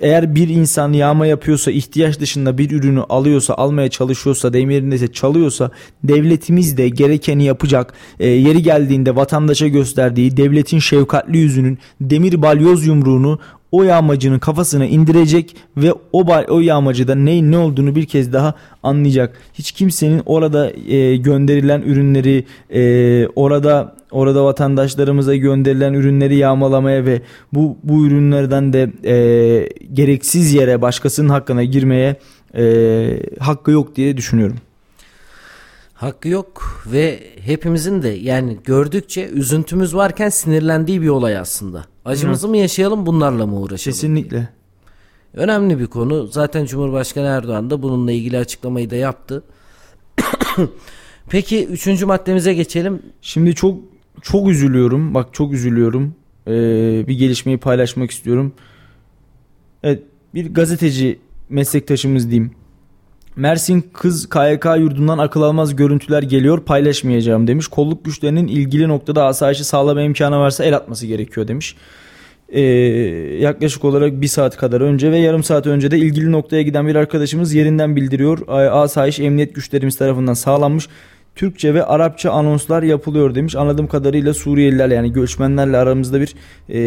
[0.00, 5.70] eğer bir insan yağma yapıyorsa ihtiyaç dışında bir ürünü alıyorsa almaya çalışıyorsa deyim yerindeyse çalıyorsa
[6.04, 13.38] devletimiz de gerekeni yapacak ee, yeri geldiğinde vatandaşa gösterdiği devletin şefkatli yüzünün demir balyoz yumruğunu
[13.72, 19.38] o yağmacının kafasına indirecek ve o o yağmacıda neyin ne olduğunu bir kez daha anlayacak.
[19.54, 27.76] Hiç kimsenin orada e, gönderilen ürünleri e, orada orada vatandaşlarımıza gönderilen ürünleri yağmalamaya ve bu
[27.82, 32.16] bu ürünlerden de e, gereksiz yere başkasının hakkına girmeye
[32.56, 34.56] e, hakkı yok diye düşünüyorum.
[35.96, 41.84] Hakkı yok ve hepimizin de yani gördükçe üzüntümüz varken sinirlendiği bir olay aslında.
[42.04, 42.50] Acımızı Hı.
[42.50, 43.94] mı yaşayalım bunlarla mı uğraşalım?
[43.94, 44.48] Kesinlikle.
[45.34, 46.26] Önemli bir konu.
[46.26, 49.42] Zaten Cumhurbaşkanı Erdoğan da bununla ilgili açıklamayı da yaptı.
[51.28, 53.02] Peki üçüncü maddemize geçelim.
[53.22, 53.78] Şimdi çok
[54.22, 55.14] çok üzülüyorum.
[55.14, 56.14] Bak çok üzülüyorum.
[56.46, 58.52] Ee, bir gelişmeyi paylaşmak istiyorum.
[59.82, 60.02] Evet
[60.34, 62.50] bir gazeteci meslektaşımız diyeyim.
[63.36, 67.68] Mersin kız KYK yurdundan akıl almaz görüntüler geliyor paylaşmayacağım demiş.
[67.68, 71.76] Kolluk güçlerinin ilgili noktada asayişi sağlama imkanı varsa el atması gerekiyor demiş.
[72.48, 72.60] Ee,
[73.40, 76.94] yaklaşık olarak bir saat kadar önce ve yarım saat önce de ilgili noktaya giden bir
[76.94, 78.48] arkadaşımız yerinden bildiriyor.
[78.72, 80.88] Asayiş emniyet güçlerimiz tarafından sağlanmış.
[81.34, 83.56] Türkçe ve Arapça anonslar yapılıyor demiş.
[83.56, 86.34] Anladığım kadarıyla Suriyeliler yani göçmenlerle aramızda bir
[86.68, 86.78] e,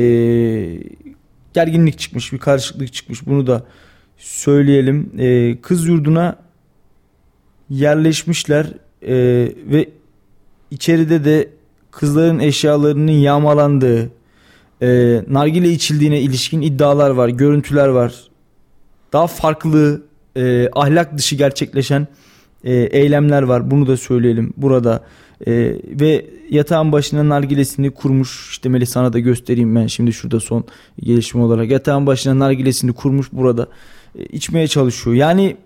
[1.53, 3.25] gerginlik çıkmış, bir karışıklık çıkmış.
[3.25, 3.63] Bunu da
[4.19, 5.12] söyleyelim.
[5.19, 6.36] E, kız yurduna
[7.69, 8.65] yerleşmişler
[9.01, 9.15] e,
[9.71, 9.89] ve
[10.71, 11.49] içeride de
[11.91, 14.12] kızların eşyalarının yağmalandığı,
[14.82, 18.13] e, nargile içildiğine ilişkin iddialar var, görüntüler var.
[19.13, 20.01] Daha farklı,
[20.38, 22.08] e, ahlak dışı gerçekleşen
[22.63, 23.71] e, eylemler var.
[23.71, 25.03] Bunu da söyleyelim burada.
[25.47, 25.51] E,
[26.01, 28.49] ve yatağın başına nargilesini kurmuş.
[28.51, 30.63] İşte Melih sana da göstereyim ben şimdi şurada son
[30.99, 31.71] gelişme olarak.
[31.71, 33.67] Yatağın başına nargilesini kurmuş burada.
[34.15, 35.15] E, içmeye çalışıyor.
[35.15, 35.58] Yani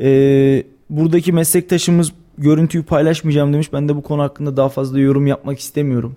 [0.00, 3.72] e, buradaki meslektaşımız görüntüyü paylaşmayacağım demiş.
[3.72, 6.16] Ben de bu konu hakkında daha fazla yorum yapmak istemiyorum.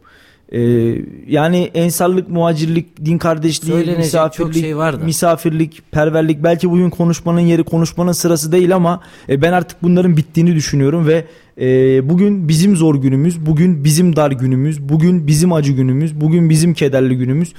[0.52, 0.96] Ee,
[1.28, 4.76] yani ensarlık, muhacirlik, din kardeşliği, misafirlik, şey
[5.06, 10.56] misafirlik, perverlik belki bugün konuşmanın yeri konuşmanın sırası değil ama e, ben artık bunların bittiğini
[10.56, 11.26] düşünüyorum ve
[11.62, 16.74] e, bugün bizim zor günümüz, bugün bizim dar günümüz, bugün bizim acı günümüz, bugün bizim
[16.74, 17.54] kederli günümüz.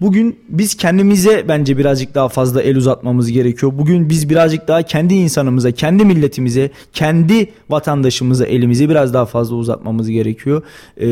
[0.00, 3.72] Bugün biz kendimize bence birazcık daha fazla el uzatmamız gerekiyor.
[3.78, 10.08] Bugün biz birazcık daha kendi insanımıza, kendi milletimize, kendi vatandaşımıza elimizi biraz daha fazla uzatmamız
[10.08, 10.62] gerekiyor.
[10.96, 11.06] Ee,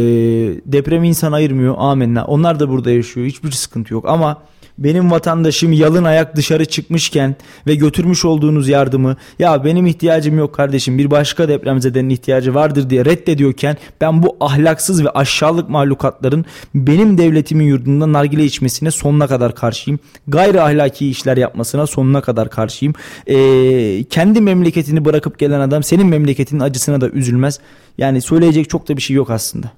[0.67, 2.25] deprem insan ayırmıyor amenna.
[2.25, 3.27] Onlar da burada yaşıyor.
[3.27, 4.43] Hiçbir sıkıntı yok ama
[4.79, 7.37] benim vatandaşım yalın ayak dışarı çıkmışken
[7.67, 13.05] ve götürmüş olduğunuz yardımı ya benim ihtiyacım yok kardeşim bir başka depremzedenin ihtiyacı vardır diye
[13.05, 20.01] reddediyorken ben bu ahlaksız ve aşağılık mahlukatların benim devletimin yurdunda nargile içmesine sonuna kadar karşıyım.
[20.29, 22.95] Gayri ahlaki işler yapmasına sonuna kadar karşıyım.
[23.27, 27.61] Ee, kendi memleketini bırakıp gelen adam senin memleketinin acısına da üzülmez.
[27.99, 29.73] Yani söyleyecek çok da bir şey yok aslında.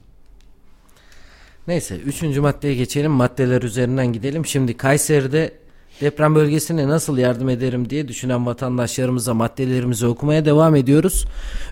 [1.71, 3.13] Neyse üçüncü maddeye geçelim.
[3.13, 4.47] Maddeler üzerinden gidelim.
[4.47, 5.53] Şimdi Kayseri'de
[6.01, 11.25] Deprem bölgesine nasıl yardım ederim diye düşünen vatandaşlarımıza maddelerimizi okumaya devam ediyoruz.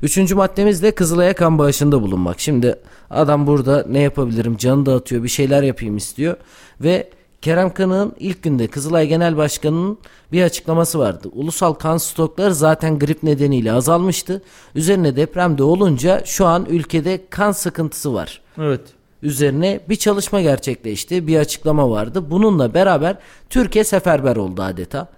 [0.02, 2.40] Üçüncü maddemiz de Kızılay'a kan bağışında bulunmak.
[2.40, 2.78] Şimdi
[3.10, 6.36] adam burada ne yapabilirim canı dağıtıyor bir şeyler yapayım istiyor
[6.80, 7.10] ve
[7.42, 9.98] Kerem Kanık'ın ilk günde Kızılay Genel Başkanı'nın
[10.32, 11.28] bir açıklaması vardı.
[11.32, 14.42] Ulusal kan stokları zaten grip nedeniyle azalmıştı.
[14.74, 18.40] Üzerine depremde olunca şu an ülkede kan sıkıntısı var.
[18.58, 18.97] Evet.
[19.22, 22.30] Üzerine bir çalışma gerçekleşti, bir açıklama vardı.
[22.30, 23.16] Bununla beraber
[23.50, 25.08] Türkiye seferber oldu adeta.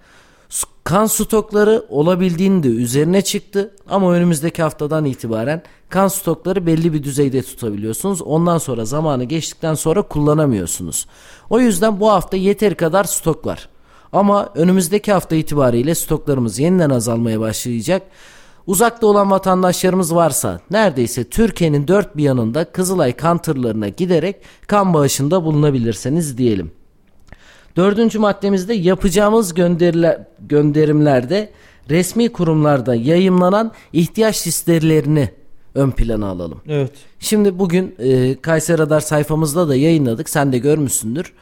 [0.83, 8.21] Kan stokları olabildiğinde üzerine çıktı ama önümüzdeki haftadan itibaren kan stokları belli bir düzeyde tutabiliyorsunuz.
[8.21, 11.07] Ondan sonra zamanı geçtikten sonra kullanamıyorsunuz.
[11.49, 13.69] O yüzden bu hafta yeteri kadar stok var.
[14.13, 18.01] Ama önümüzdeki hafta itibariyle stoklarımız yeniden azalmaya başlayacak.
[18.67, 24.35] Uzakta olan vatandaşlarımız varsa neredeyse Türkiye'nin dört bir yanında Kızılay kan tırlarına giderek
[24.67, 26.71] kan bağışında bulunabilirseniz diyelim.
[27.75, 29.53] Dördüncü maddemizde yapacağımız
[30.39, 31.49] gönderimlerde
[31.89, 35.29] resmi kurumlarda yayımlanan ihtiyaç listelerini
[35.75, 36.61] ön plana alalım.
[36.67, 36.91] Evet.
[37.19, 40.29] Şimdi bugün e, Kayseri Radar sayfamızda da yayınladık.
[40.29, 41.33] Sen de görmüşsündür.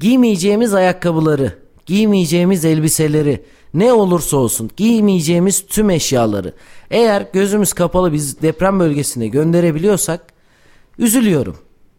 [0.00, 1.52] Giymeyeceğimiz ayakkabıları,
[1.86, 3.42] giymeyeceğimiz elbiseleri,
[3.74, 6.52] ne olursa olsun giymeyeceğimiz tüm eşyaları
[6.90, 10.20] eğer gözümüz kapalı biz deprem bölgesine gönderebiliyorsak
[10.98, 11.56] üzülüyorum.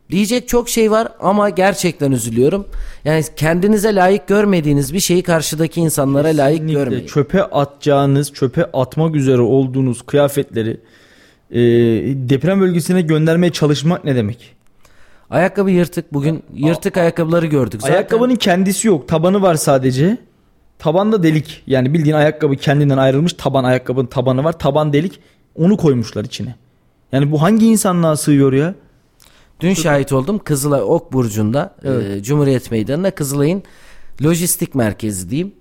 [0.10, 2.66] Diyecek çok şey var ama gerçekten üzülüyorum.
[3.06, 7.08] Yani kendinize layık görmediğiniz bir şeyi karşıdaki insanlara layık Kesinlikle görmeyin.
[7.08, 10.80] Çöpe atacağınız, çöpe atmak üzere olduğunuz kıyafetleri
[11.52, 11.60] e,
[12.30, 14.56] deprem bölgesine göndermeye çalışmak ne demek?
[15.30, 16.14] Ayakkabı yırtık.
[16.14, 17.82] Bugün yırtık ayakkabıları gördük.
[17.82, 19.08] Zaten Ayakkabının kendisi yok.
[19.08, 20.18] Tabanı var sadece.
[20.84, 21.64] Tabanda delik.
[21.68, 23.34] Yani bildiğin ayakkabı kendinden ayrılmış.
[23.34, 24.60] Taban ayakkabının tabanı var.
[24.60, 25.20] Taban delik.
[25.56, 26.56] Onu koymuşlar içine.
[27.12, 28.76] Yani bu hangi insanlığa sığıyor ya?
[29.60, 32.18] Dün şahit oldum Kızılay Ok Burcu'nda Evet.
[32.18, 33.64] e, Cumhuriyet Meydanı'nda Kızılay'ın
[34.24, 35.54] lojistik merkezi diyeyim.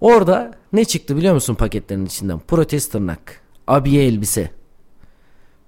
[0.00, 2.38] Orada ne çıktı biliyor musun paketlerin içinden?
[2.38, 4.50] Protest tırnak, abiye elbise.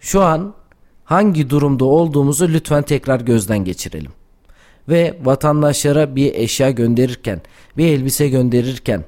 [0.01, 0.55] Şu an
[1.05, 4.13] hangi durumda olduğumuzu lütfen tekrar gözden geçirelim.
[4.89, 7.41] Ve vatandaşlara bir eşya gönderirken,
[7.77, 9.05] bir elbise gönderirken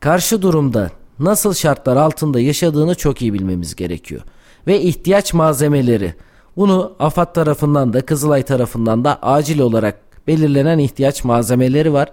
[0.00, 4.20] karşı durumda nasıl şartlar altında yaşadığını çok iyi bilmemiz gerekiyor.
[4.66, 6.14] Ve ihtiyaç malzemeleri
[6.56, 12.08] bunu AFAD tarafından da Kızılay tarafından da acil olarak belirlenen ihtiyaç malzemeleri var.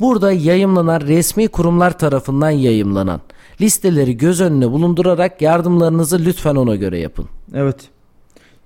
[0.00, 3.20] Burada yayımlanan resmi kurumlar tarafından yayımlanan
[3.60, 7.26] listeleri göz önüne bulundurarak yardımlarınızı lütfen ona göre yapın.
[7.54, 7.88] Evet.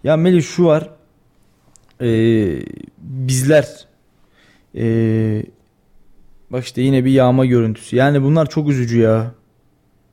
[0.05, 0.90] Ya Melih şu var.
[2.03, 2.62] Ee,
[2.99, 3.87] bizler
[4.75, 5.47] ee,
[6.51, 7.97] bak işte yine bir yağma görüntüsü.
[7.97, 9.35] Yani bunlar çok üzücü ya.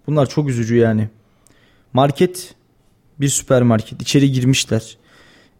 [0.08, 1.10] Bunlar çok üzücü yani.
[1.94, 2.56] Market
[3.20, 4.02] bir süpermarket.
[4.02, 4.98] içeri girmişler.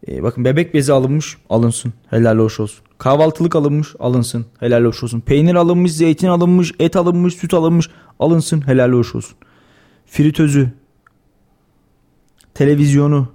[0.08, 1.92] Ee, bakın bebek bezi alınmış alınsın.
[2.10, 2.84] Helal hoş olsun.
[2.98, 4.46] Kahvaltılık alınmış alınsın.
[4.60, 5.20] Helal hoş olsun.
[5.20, 8.66] Peynir alınmış, zeytin alınmış, et alınmış, süt alınmış alınsın.
[8.66, 9.36] Helal hoş olsun.
[10.06, 10.72] Fritözü,
[12.54, 13.28] televizyonu,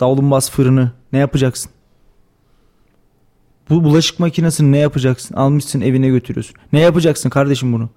[0.00, 1.70] davlumbaz fırını ne yapacaksın?
[3.72, 5.34] Bu bulaşık makinesini ne yapacaksın?
[5.34, 6.56] Almışsın evine götürüyorsun.
[6.72, 7.88] Ne yapacaksın kardeşim bunu?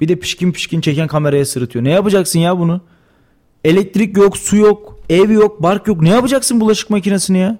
[0.00, 1.84] Bir de pişkin pişkin çeken kameraya sırıtıyor.
[1.84, 2.80] Ne yapacaksın ya bunu?
[3.64, 6.02] Elektrik yok, su yok, ev yok, bark yok.
[6.02, 7.58] Ne yapacaksın bulaşık makinesini ya?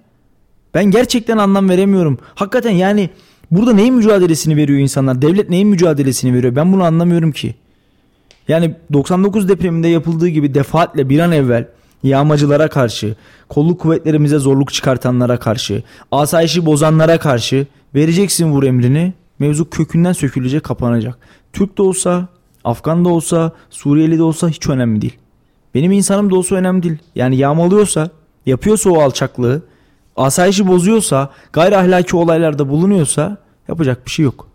[0.75, 2.19] Ben gerçekten anlam veremiyorum.
[2.35, 3.11] Hakikaten yani
[3.51, 5.23] burada neyin mücadelesini veriyor insanlar?
[5.23, 6.57] Devlet neyin mücadelesini veriyor?
[6.57, 7.55] Ben bunu anlamıyorum ki.
[8.49, 11.69] Yani 99 depreminde yapıldığı gibi defaatle bir an evvel
[12.03, 13.17] yağmacılara karşı,
[13.49, 15.83] kolluk kuvvetlerimize zorluk çıkartanlara karşı,
[16.13, 19.13] asayişi bozanlara karşı vereceksin vur emrini.
[19.39, 21.19] Mevzu kökünden sökülecek, kapanacak.
[21.53, 22.29] Türk de olsa,
[22.65, 25.19] Afgan da olsa, Suriyeli de olsa hiç önemli değil.
[25.75, 26.99] Benim insanım da olsa önemli değil.
[27.15, 28.11] Yani yağmalıyorsa,
[28.47, 29.63] yapıyorsa o alçaklığı,
[30.17, 33.37] asayişi bozuyorsa, gayri ahlaki olaylarda bulunuyorsa
[33.69, 34.49] yapacak bir şey yok.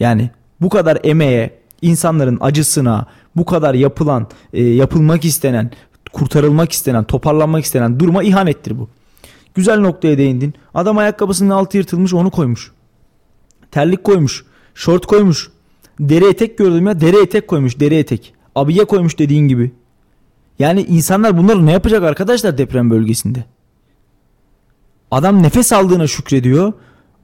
[0.00, 5.70] Yani bu kadar emeğe, insanların acısına, bu kadar yapılan, e, yapılmak istenen,
[6.12, 8.88] kurtarılmak istenen, toparlanmak istenen duruma ihanettir bu.
[9.54, 10.54] Güzel noktaya değindin.
[10.74, 12.72] Adam ayakkabısının altı yırtılmış onu koymuş.
[13.70, 14.44] Terlik koymuş.
[14.74, 15.50] Şort koymuş.
[16.00, 17.00] Deri etek gördüm ya.
[17.00, 17.80] Deri etek koymuş.
[17.80, 18.34] Deri etek.
[18.54, 19.72] Abiye koymuş dediğin gibi.
[20.58, 23.44] Yani insanlar bunları ne yapacak arkadaşlar deprem bölgesinde?
[25.10, 26.72] Adam nefes aldığına şükrediyor.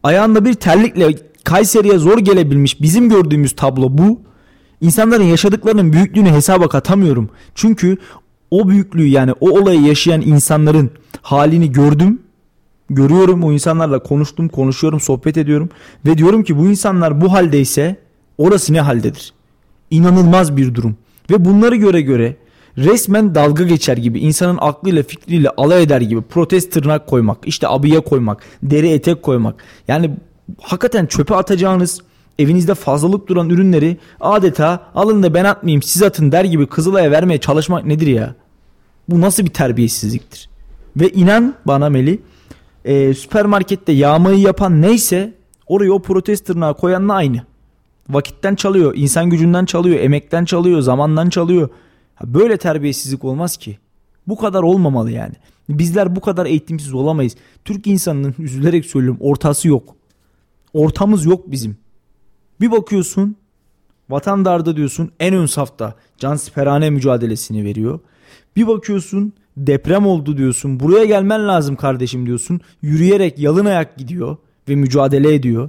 [0.03, 2.81] Ayağında bir terlikle Kayseri'ye zor gelebilmiş.
[2.83, 4.21] Bizim gördüğümüz tablo bu.
[4.81, 7.31] İnsanların yaşadıklarının büyüklüğünü hesaba katamıyorum.
[7.55, 7.97] Çünkü
[8.51, 10.91] o büyüklüğü yani o olayı yaşayan insanların
[11.23, 12.23] halini gördüm.
[12.91, 15.69] Görüyorum o insanlarla konuştum, konuşuyorum, sohbet ediyorum
[16.07, 17.97] ve diyorum ki bu insanlar bu haldeyse
[18.39, 19.33] orası ne haldedir?
[19.91, 20.97] İnanılmaz bir durum.
[21.31, 22.37] Ve bunları göre göre
[22.79, 28.01] resmen dalga geçer gibi insanın aklıyla fikriyle alay eder gibi protest tırnak koymak, işte abiye
[28.01, 29.65] koymak, deri etek koymak.
[29.89, 30.11] Yani
[30.61, 32.01] hakikaten çöpe atacağınız
[32.39, 37.39] evinizde fazlalık duran ürünleri adeta alın da ben atmayayım siz atın der gibi Kızılay'a vermeye
[37.39, 38.35] çalışmak nedir ya?
[39.09, 40.49] Bu nasıl bir terbiyesizliktir?
[40.97, 42.21] Ve inan bana Meli
[42.85, 45.35] e, süpermarkette yağmayı yapan neyse
[45.67, 47.43] oraya o protest tırnağı koyanla aynı.
[48.09, 51.69] Vakitten çalıyor, insan gücünden çalıyor, emekten çalıyor, zamandan çalıyor.
[52.25, 53.79] Böyle terbiyesizlik olmaz ki.
[54.27, 55.35] Bu kadar olmamalı yani.
[55.69, 57.37] Bizler bu kadar eğitimsiz olamayız.
[57.65, 59.97] Türk insanının üzülerek söylüyorum ortası yok.
[60.73, 61.77] Ortamız yok bizim.
[62.61, 63.37] Bir bakıyorsun
[64.11, 68.01] vatan darda diyorsun en ön safta can siperhane mücadelesini veriyor.
[68.57, 70.81] Bir bakıyorsun deprem oldu diyorsun.
[70.81, 72.61] Buraya gelmen lazım kardeşim diyorsun.
[72.83, 74.37] Yürüyerek yalın ayak gidiyor
[74.69, 75.69] ve mücadele ediyor.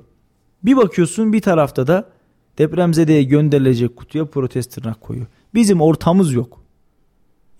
[0.63, 2.09] Bir bakıyorsun bir tarafta da
[2.57, 5.27] depremzedeye gönderilecek kutuya protest tırnak koyuyor.
[5.53, 6.61] Bizim ortamız yok.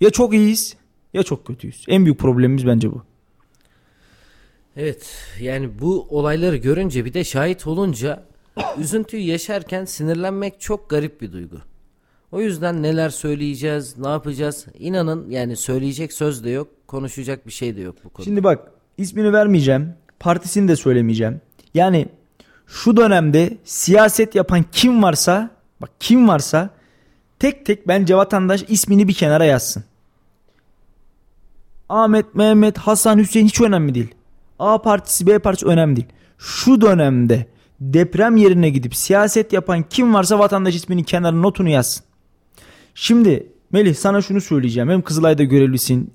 [0.00, 0.76] Ya çok iyiyiz
[1.14, 1.84] ya çok kötüyüz.
[1.88, 3.02] En büyük problemimiz bence bu.
[4.76, 8.27] Evet yani bu olayları görünce bir de şahit olunca
[8.78, 11.56] üzüntüyü yaşarken sinirlenmek çok garip bir duygu.
[12.32, 14.66] O yüzden neler söyleyeceğiz, ne yapacağız?
[14.78, 18.24] İnanın yani söyleyecek söz de yok, konuşacak bir şey de yok bu konuda.
[18.24, 19.94] Şimdi bak ismini vermeyeceğim.
[20.20, 21.40] Partisini de söylemeyeceğim.
[21.74, 22.08] Yani
[22.66, 26.70] şu dönemde siyaset yapan kim varsa bak kim varsa
[27.38, 29.84] tek tek bence vatandaş ismini bir kenara yazsın.
[31.88, 34.14] Ahmet, Mehmet, Hasan, Hüseyin hiç önemli değil.
[34.58, 36.08] A partisi, B partisi önemli değil.
[36.38, 37.46] Şu dönemde
[37.80, 42.04] deprem yerine gidip siyaset yapan kim varsa vatandaş isminin kenarına notunu yazsın.
[42.94, 44.88] Şimdi Melih sana şunu söyleyeceğim.
[44.88, 46.14] Hem Kızılay'da görevlisin.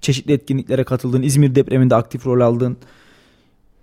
[0.00, 1.22] Çeşitli etkinliklere katıldın.
[1.22, 2.76] İzmir depreminde aktif rol aldın.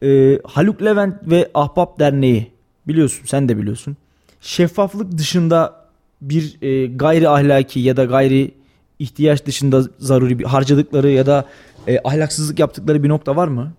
[0.03, 2.51] Ee, Haluk Levent ve Ahbap Derneği
[2.87, 3.97] biliyorsun sen de biliyorsun.
[4.41, 5.85] Şeffaflık dışında
[6.21, 8.51] bir e, gayri ahlaki ya da gayri
[8.99, 11.45] ihtiyaç dışında zaruri bir harcadıkları ya da
[11.87, 13.73] e, ahlaksızlık yaptıkları bir nokta var mı?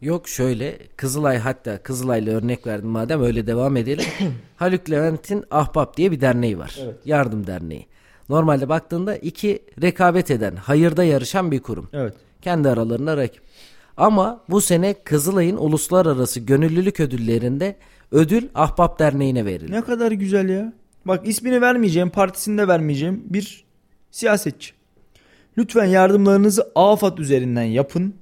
[0.00, 4.04] Yok şöyle Kızılay hatta Kızılay'la örnek verdim madem öyle devam edelim.
[4.56, 6.80] Haluk Levent'in Ahbap diye bir derneği var.
[7.04, 7.86] Yardım derneği.
[8.28, 11.88] Normalde baktığında iki rekabet eden, hayırda yarışan bir kurum.
[11.92, 12.14] Evet.
[12.42, 13.42] Kendi aralarında rakip.
[13.96, 17.76] Ama bu sene Kızılay'ın uluslararası gönüllülük ödüllerinde
[18.12, 19.72] ödül Ahbap Derneği'ne verildi.
[19.72, 20.72] Ne kadar güzel ya.
[21.04, 23.64] Bak ismini vermeyeceğim, partisini de vermeyeceğim bir
[24.10, 24.72] siyasetçi.
[25.58, 28.14] Lütfen yardımlarınızı AFAD üzerinden yapın.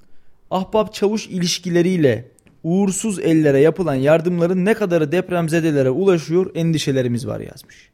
[0.51, 2.31] Ahbap çavuş ilişkileriyle
[2.63, 7.89] uğursuz ellere yapılan yardımların ne kadarı depremzedelere ulaşıyor endişelerimiz var yazmış.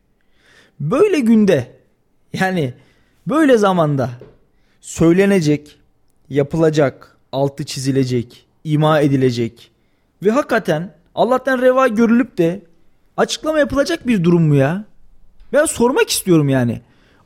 [0.79, 1.71] Böyle günde
[2.33, 2.73] yani
[3.27, 4.09] böyle zamanda
[4.81, 5.79] söylenecek,
[6.29, 9.71] yapılacak, altı çizilecek, ima edilecek
[10.23, 12.61] ve hakikaten Allah'tan reva görülüp de
[13.17, 14.85] açıklama yapılacak bir durum mu ya?
[15.53, 16.81] Ben sormak istiyorum yani.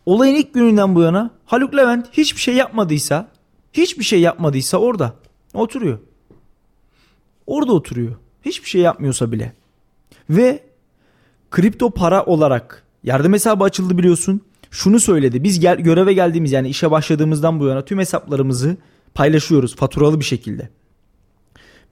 [0.06, 3.28] Olayın ilk gününden bu yana Haluk Levent hiçbir şey yapmadıysa,
[3.74, 5.14] hiçbir şey yapmadıysa orada
[5.54, 6.00] oturuyor.
[7.48, 8.16] Orada oturuyor.
[8.46, 9.54] Hiçbir şey yapmıyorsa bile.
[10.30, 10.64] Ve
[11.52, 14.42] kripto para olarak yardım hesabı açıldı biliyorsun.
[14.72, 15.44] Şunu söyledi.
[15.44, 18.78] Biz gel, göreve geldiğimiz yani işe başladığımızdan bu yana tüm hesaplarımızı
[19.14, 20.70] paylaşıyoruz faturalı bir şekilde.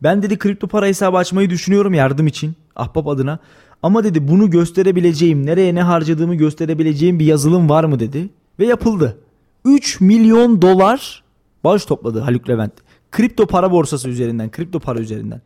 [0.04, 3.40] Ben dedi kripto para hesabı açmayı düşünüyorum yardım için ahbap adına.
[3.84, 8.30] Ama dedi bunu gösterebileceğim, nereye ne harcadığımı gösterebileceğim bir yazılım var mı dedi.
[8.60, 9.18] Ve yapıldı.
[9.66, 11.24] 3 milyon dolar
[11.64, 12.74] bağış topladı Haluk Levent.
[13.12, 15.42] Kripto para borsası üzerinden, kripto para üzerinden.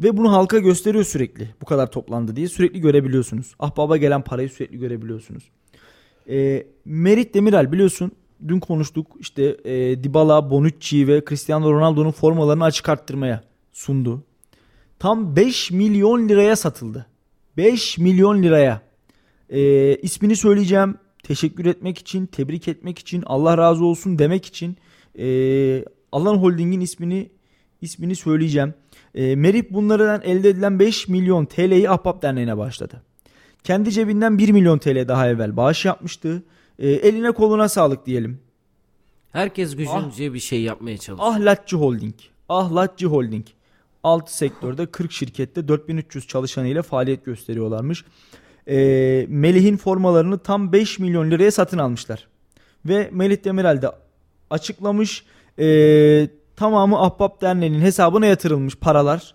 [0.00, 1.48] Ve bunu halka gösteriyor sürekli.
[1.60, 3.54] Bu kadar toplandı diye sürekli görebiliyorsunuz.
[3.58, 5.42] Ahbaba gelen parayı sürekli görebiliyorsunuz.
[6.28, 8.12] E, Merit Demiral biliyorsun
[8.48, 14.22] dün konuştuk işte e, Dybala, Bonucci ve Cristiano Ronaldo'nun formalarını açık arttırmaya sundu.
[14.98, 17.06] Tam 5 milyon liraya satıldı.
[17.56, 18.82] 5 milyon liraya.
[19.50, 20.94] E, ismini söyleyeceğim.
[21.22, 24.76] Teşekkür etmek için, tebrik etmek için, Allah razı olsun demek için
[25.18, 27.30] e, Alan Holding'in ismini
[27.80, 28.74] ismini söyleyeceğim.
[29.14, 33.02] E, Merip bunlardan elde edilen 5 milyon TL'yi Ahbap Derneği'ne başladı.
[33.64, 36.42] Kendi cebinden 1 milyon TL daha evvel bağış yapmıştı.
[36.78, 38.40] E, eline koluna sağlık diyelim.
[39.32, 41.32] Herkes gücünce bir şey yapmaya çalışıyor.
[41.32, 42.14] Ahlatçı Holding.
[42.48, 43.46] Ahlatçı Holding.
[44.02, 48.04] 6 sektörde 40 şirkette 4300 çalışanıyla faaliyet gösteriyorlarmış.
[48.68, 48.76] E,
[49.28, 52.28] Melih'in formalarını tam 5 milyon liraya satın almışlar.
[52.84, 53.90] Ve Melih Demirel de
[54.50, 55.24] açıklamış.
[55.58, 59.34] E, tamamı Ahbap Derneği'nin hesabına yatırılmış paralar.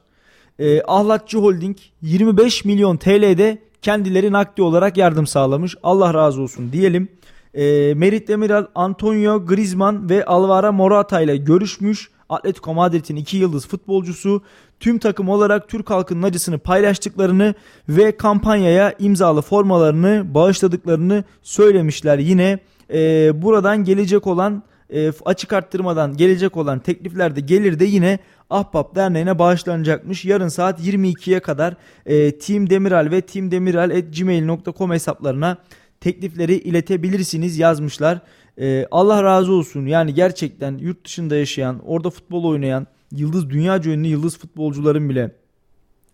[0.59, 5.75] E, Ahlatçı Holding 25 milyon TL'de kendileri nakdi olarak yardım sağlamış.
[5.83, 7.07] Allah razı olsun diyelim.
[7.53, 12.09] E, Merit Demiral, Antonio Griezmann ve Alvaro Morata ile görüşmüş.
[12.29, 14.41] Atletico Madrid'in iki yıldız futbolcusu
[14.79, 17.53] tüm takım olarak Türk halkının acısını paylaştıklarını
[17.89, 22.17] ve kampanyaya imzalı formalarını bağışladıklarını söylemişler.
[22.17, 22.59] Yine
[22.93, 24.63] e, buradan gelecek olan
[24.93, 28.19] e, açık arttırmadan gelecek olan tekliflerde gelir de yine
[28.49, 30.25] Ahbap Derneği'ne bağışlanacakmış.
[30.25, 31.75] Yarın saat 22'ye kadar
[32.05, 35.57] e, Team Demiral ve teamdemiral.gmail.com hesaplarına
[36.01, 38.19] teklifleri iletebilirsiniz yazmışlar.
[38.59, 44.07] E, Allah razı olsun yani gerçekten yurt dışında yaşayan orada futbol oynayan yıldız dünya ünlü
[44.07, 45.31] yıldız futbolcuların bile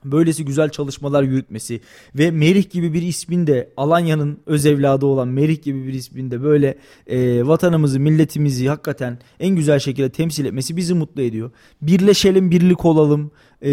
[0.06, 1.82] böylesi güzel çalışmalar yürütmesi
[2.16, 6.44] ve Merih gibi bir ismin de Alanya'nın öz evladı olan Merih gibi bir ismin de
[6.44, 6.78] böyle
[7.08, 11.52] e, vatanımızı, milletimizi hakikaten en güzel şekilde temsil etmesi bizi mutlu ediyor.
[11.82, 13.32] Birleşelim, birlik olalım.
[13.64, 13.72] E,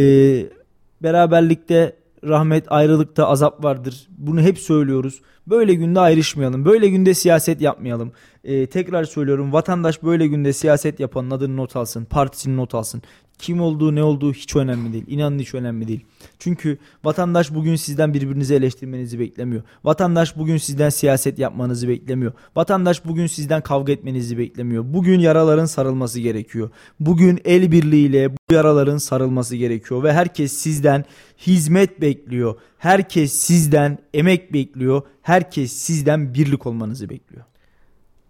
[1.03, 4.07] beraberlikte rahmet, ayrılıkta azap vardır.
[4.19, 5.21] Bunu hep söylüyoruz.
[5.47, 6.65] Böyle günde ayrışmayalım.
[6.65, 8.13] Böyle günde siyaset yapmayalım.
[8.47, 12.05] Ee, tekrar söylüyorum vatandaş böyle günde siyaset yapanın adını not alsın.
[12.05, 13.03] Partisini not alsın.
[13.39, 15.05] Kim olduğu ne olduğu hiç önemli değil.
[15.09, 16.05] İnanın hiç önemli değil.
[16.39, 19.63] Çünkü vatandaş bugün sizden birbirinizi eleştirmenizi beklemiyor.
[19.85, 22.33] Vatandaş bugün sizden siyaset yapmanızı beklemiyor.
[22.57, 24.85] Vatandaş bugün sizden kavga etmenizi beklemiyor.
[24.87, 26.71] Bugün yaraların sarılması gerekiyor.
[27.01, 31.05] Bugün el birliğiyle bu yaraların sarılması gerekiyor ve herkes sizden
[31.47, 32.55] hizmet bekliyor.
[32.79, 35.03] Herkes sizden emek bekliyor.
[35.23, 37.45] Herkes sizden birlik olmanızı bekliyor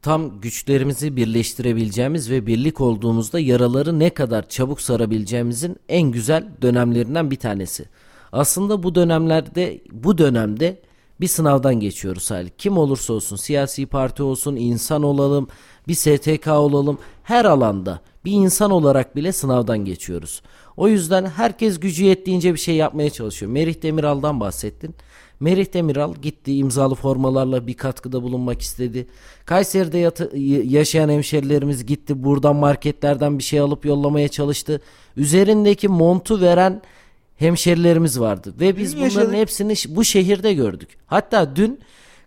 [0.06, 7.36] tam güçlerimizi birleştirebileceğimiz ve birlik olduğumuzda yaraları ne kadar çabuk sarabileceğimizin en güzel dönemlerinden bir
[7.36, 7.84] tanesi.
[8.32, 10.80] Aslında bu dönemlerde bu dönemde
[11.20, 12.50] bir sınavdan geçiyoruz hali.
[12.58, 15.48] Kim olursa olsun siyasi parti olsun insan olalım
[15.88, 20.42] bir STK olalım her alanda bir insan olarak bile sınavdan geçiyoruz.
[20.76, 23.52] O yüzden herkes gücü yettiğince bir şey yapmaya çalışıyor.
[23.52, 24.94] Merih Demiral'dan bahsettin.
[25.40, 29.06] Merih Demiral gitti imzalı formalarla bir katkıda bulunmak istedi.
[29.44, 34.80] Kayseri'de yatı, yaşayan hemşerilerimiz gitti buradan marketlerden bir şey alıp yollamaya çalıştı.
[35.16, 36.82] Üzerindeki montu veren
[37.36, 39.34] hemşerilerimiz vardı ve biz bunların yaşadık.
[39.34, 40.88] hepsini bu şehirde gördük.
[41.06, 41.80] Hatta dün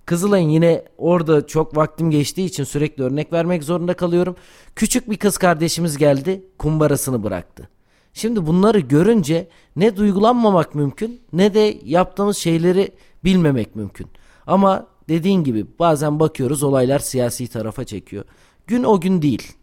[0.09, 4.35] Kızılay'ın yine orada çok vaktim geçtiği için sürekli örnek vermek zorunda kalıyorum.
[4.75, 7.69] Küçük bir kız kardeşimiz geldi kumbarasını bıraktı.
[8.13, 12.91] Şimdi bunları görünce ne duygulanmamak mümkün ne de yaptığımız şeyleri
[13.23, 14.07] bilmemek mümkün.
[14.47, 18.25] Ama dediğin gibi bazen bakıyoruz olaylar siyasi tarafa çekiyor.
[18.67, 19.53] Gün o gün değil.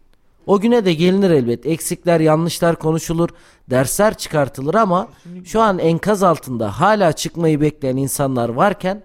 [0.47, 1.65] O güne de gelinir elbet.
[1.65, 3.29] Eksikler, yanlışlar konuşulur,
[3.69, 5.07] dersler çıkartılır ama
[5.43, 9.03] şu an enkaz altında hala çıkmayı bekleyen insanlar varken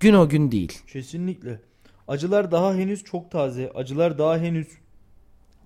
[0.00, 0.82] gün o gün değil.
[0.86, 1.60] Kesinlikle.
[2.08, 3.70] Acılar daha henüz çok taze.
[3.74, 4.68] Acılar daha henüz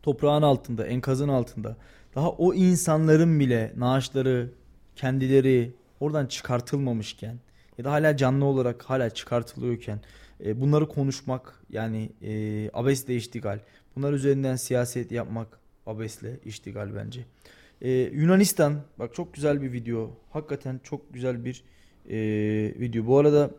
[0.02, 1.76] toprağın altında, enkazın altında
[2.14, 4.50] daha o insanların bile naaşları,
[4.96, 7.38] kendileri oradan çıkartılmamışken
[7.78, 10.00] ya da hala canlı olarak hala çıkartılıyorken
[10.44, 13.58] e, bunları konuşmak yani e, abesle iştigal.
[13.96, 17.24] Bunlar üzerinden siyaset yapmak abesle iştigal bence.
[17.80, 20.10] E, Yunanistan bak çok güzel bir video.
[20.30, 21.64] Hakikaten çok güzel bir
[22.10, 22.16] e,
[22.80, 23.06] video.
[23.06, 23.50] Bu arada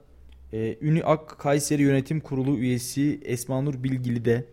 [0.54, 4.46] e, Üniak Kayseri Yönetim Kurulu üyesi Esmanur Bilgili de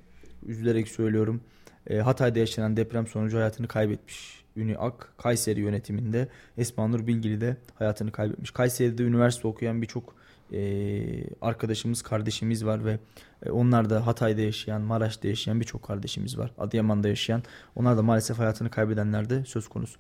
[0.46, 1.40] üzülerek söylüyorum
[1.86, 4.42] e, Hatay'da yaşanan deprem sonucu hayatını kaybetmiş.
[4.56, 6.28] Üni Ak Kayseri yönetiminde
[6.58, 8.50] Esmanur Bilgili de hayatını kaybetmiş.
[8.50, 10.14] Kayseri'de üniversite okuyan birçok
[10.52, 11.02] e,
[11.40, 12.98] arkadaşımız, kardeşimiz var ve
[13.46, 16.52] e, onlar da Hatay'da yaşayan, Maraş'ta yaşayan birçok kardeşimiz var.
[16.58, 17.42] Adıyaman'da yaşayan.
[17.76, 19.98] Onlar da maalesef hayatını kaybedenler de söz konusu.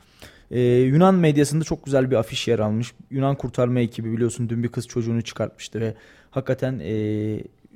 [0.50, 2.94] E, Yunan medyasında çok güzel bir afiş yer almış.
[3.10, 5.94] Yunan kurtarma ekibi biliyorsun dün bir kız çocuğunu çıkartmıştı ve
[6.30, 6.92] hakikaten e,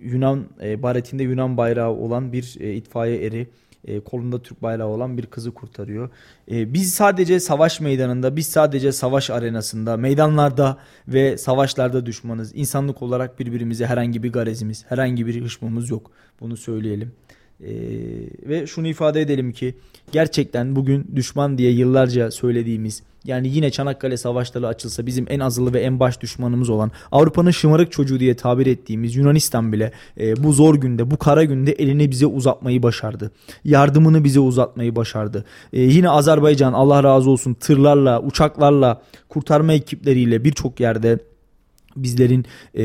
[0.01, 3.49] Yunan e, baretinde Yunan bayrağı olan bir e, itfaiye eri
[3.87, 6.11] e, kolunda Türk bayrağı olan bir kızı kurtarıyor.
[6.51, 10.79] E, biz sadece savaş meydanında, biz sadece savaş arenasında, meydanlarda
[11.09, 12.53] ve savaşlarda düşmanız.
[12.55, 16.11] İnsanlık olarak birbirimize herhangi bir garezimiz, herhangi bir hışmımız yok.
[16.41, 17.13] Bunu söyleyelim.
[17.61, 17.69] Ee,
[18.49, 19.75] ve şunu ifade edelim ki
[20.13, 25.81] gerçekten bugün düşman diye yıllarca söylediğimiz yani yine Çanakkale savaşları açılsa bizim en azılı ve
[25.81, 30.75] en baş düşmanımız olan Avrupa'nın şımarık çocuğu diye tabir ettiğimiz Yunanistan bile e, bu zor
[30.75, 33.31] günde bu kara günde elini bize uzatmayı başardı.
[33.65, 35.45] Yardımını bize uzatmayı başardı.
[35.73, 41.19] E, yine Azerbaycan Allah razı olsun tırlarla uçaklarla kurtarma ekipleriyle birçok yerde
[41.97, 42.45] bizlerin
[42.75, 42.85] e,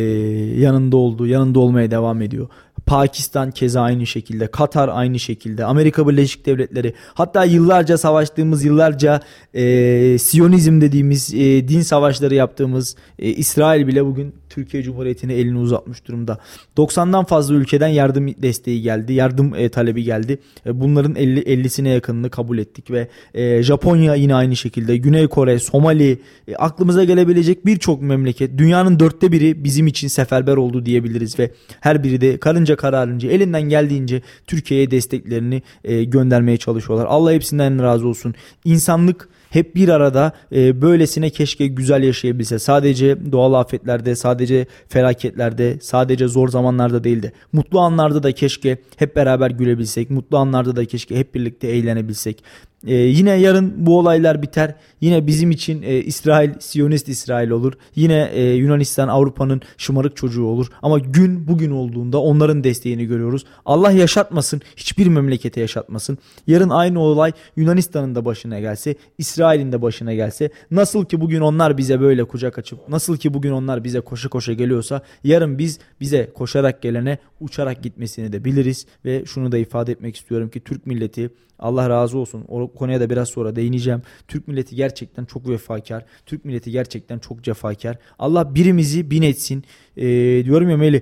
[0.59, 2.47] yanında olduğu, yanında olmaya devam ediyor.
[2.91, 9.19] Pakistan keza aynı şekilde, Katar aynı şekilde, Amerika Birleşik Devletleri hatta yıllarca savaştığımız, yıllarca
[9.53, 16.07] e, Siyonizm dediğimiz e, din savaşları yaptığımız e, İsrail bile bugün Türkiye Cumhuriyeti'ne elini uzatmış
[16.07, 16.37] durumda.
[16.77, 20.39] 90'dan fazla ülkeden yardım desteği geldi, yardım e, talebi geldi.
[20.65, 25.59] E, bunların 50 50'sine yakınını kabul ettik ve e, Japonya yine aynı şekilde, Güney Kore,
[25.59, 31.51] Somali, e, aklımıza gelebilecek birçok memleket, dünyanın dörtte biri bizim için seferber oldu diyebiliriz ve
[31.79, 37.05] her biri de karınca kararınca elinden geldiğince Türkiye'ye desteklerini e, göndermeye çalışıyorlar.
[37.09, 38.35] Allah hepsinden razı olsun.
[38.65, 42.59] İnsanlık hep bir arada e, böylesine keşke güzel yaşayabilse.
[42.59, 49.15] Sadece doğal afetlerde, sadece felaketlerde, sadece zor zamanlarda değil de mutlu anlarda da keşke hep
[49.15, 50.09] beraber gülebilsek.
[50.09, 52.43] Mutlu anlarda da keşke hep birlikte eğlenebilsek.
[52.87, 54.75] E, yine yarın bu olaylar biter.
[55.01, 57.73] Yine bizim için e, İsrail, Siyonist İsrail olur.
[57.95, 60.67] Yine e, Yunanistan Avrupa'nın şımarık çocuğu olur.
[60.81, 63.45] Ama gün bugün olduğunda onların desteğini görüyoruz.
[63.65, 66.17] Allah yaşatmasın, hiçbir memlekete yaşatmasın.
[66.47, 71.77] Yarın aynı olay Yunanistan'ın da başına gelse, İsrail'in de başına gelse, nasıl ki bugün onlar
[71.77, 76.29] bize böyle kucak açıp, nasıl ki bugün onlar bize koşa koşa geliyorsa, yarın biz bize
[76.35, 81.29] koşarak gelene uçarak gitmesini de biliriz ve şunu da ifade etmek istiyorum ki Türk milleti
[81.61, 82.45] Allah razı olsun.
[82.47, 84.01] O konuya da biraz sonra değineceğim.
[84.27, 86.05] Türk milleti gerçekten çok vefakar.
[86.25, 87.97] Türk milleti gerçekten çok cefakar.
[88.19, 89.63] Allah birimizi bin etsin.
[89.97, 90.03] Ee,
[90.45, 91.01] diyorum ya Melih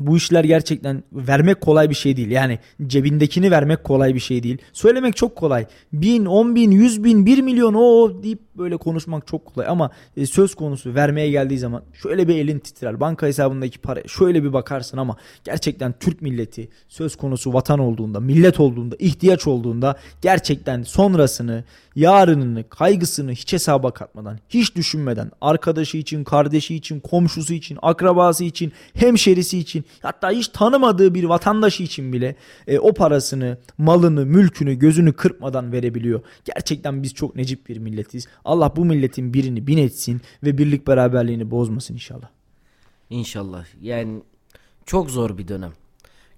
[0.00, 2.30] bu işler gerçekten vermek kolay bir şey değil.
[2.30, 4.58] Yani cebindekini vermek kolay bir şey değil.
[4.72, 5.66] Söylemek çok kolay.
[5.92, 9.66] Bin, on bin, yüz bin, bir milyon o deyip böyle konuşmak çok kolay.
[9.68, 13.00] Ama e, söz konusu vermeye geldiği zaman şöyle bir elin titrer.
[13.00, 18.60] Banka hesabındaki para şöyle bir bakarsın ama gerçekten Türk milleti söz konusu vatan olduğunda, millet
[18.60, 21.64] olduğunda, ihtiyaç olduğunda gerçekten sonrasını,
[21.96, 28.72] yarınını, kaygısını hiç hesaba katmadan, hiç düşünmeden, arkadaşı için, kardeşi için, komşusu için, akrabası için,
[28.94, 32.36] hemşerisi için, hatta hiç tanımadığı bir vatandaşı için bile
[32.66, 36.20] e, o parasını, malını, mülkünü, gözünü kırpmadan verebiliyor.
[36.44, 38.28] Gerçekten biz çok necip bir milletiz.
[38.44, 42.28] Allah bu milletin birini bin etsin ve birlik beraberliğini bozmasın inşallah.
[43.10, 43.66] İnşallah.
[43.80, 44.22] Yani
[44.86, 45.72] çok zor bir dönem.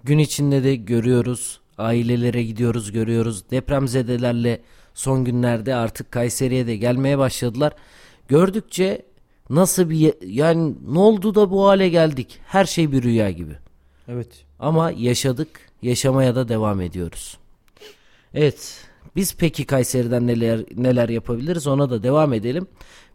[0.04, 1.60] Gün içinde de görüyoruz.
[1.78, 3.50] Ailelere gidiyoruz, görüyoruz.
[3.50, 4.60] Depremzedelerle
[4.94, 7.72] son günlerde artık Kayseri'ye de gelmeye başladılar.
[8.28, 9.02] Gördükçe
[9.50, 12.40] nasıl bir yani ne oldu da bu hale geldik?
[12.46, 13.56] Her şey bir rüya gibi.
[14.08, 14.44] Evet.
[14.58, 15.48] Ama yaşadık,
[15.82, 17.38] yaşamaya da devam ediyoruz.
[18.34, 18.85] Evet,
[19.16, 22.66] biz peki Kayseri'den neler neler yapabiliriz ona da devam edelim.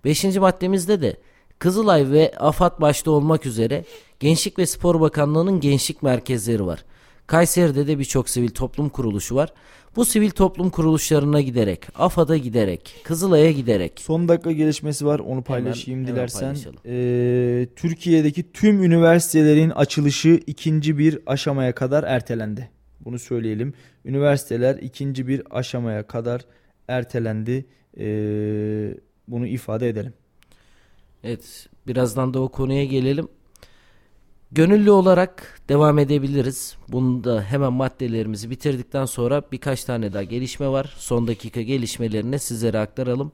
[0.06, 1.18] Beşinci maddemizde de
[1.60, 3.86] Kızılay ve AFAD başta olmak üzere
[4.20, 6.86] Gençlik ve Spor Bakanlığı'nın gençlik merkezleri var.
[7.28, 9.54] Kayseri'de de birçok sivil toplum kuruluşu var.
[9.96, 13.94] Bu sivil toplum kuruluşlarına giderek, AFAD'a giderek, Kızılay'a giderek.
[14.00, 16.56] Son dakika gelişmesi var onu paylaşayım hemen, dilersen.
[16.56, 22.70] Hemen ee, Türkiye'deki tüm üniversitelerin açılışı ikinci bir aşamaya kadar ertelendi.
[23.06, 23.74] Bunu söyleyelim.
[24.06, 26.42] Üniversiteler ikinci bir aşamaya kadar
[26.88, 27.66] ertelendi.
[27.98, 28.96] Ee,
[29.28, 30.14] bunu ifade edelim.
[31.24, 33.28] Evet birazdan da o konuya gelelim.
[34.52, 36.76] Gönüllü olarak devam edebiliriz.
[36.88, 40.94] Bunu da hemen maddelerimizi bitirdikten sonra birkaç tane daha gelişme var.
[40.98, 43.32] Son dakika gelişmelerini sizlere aktaralım.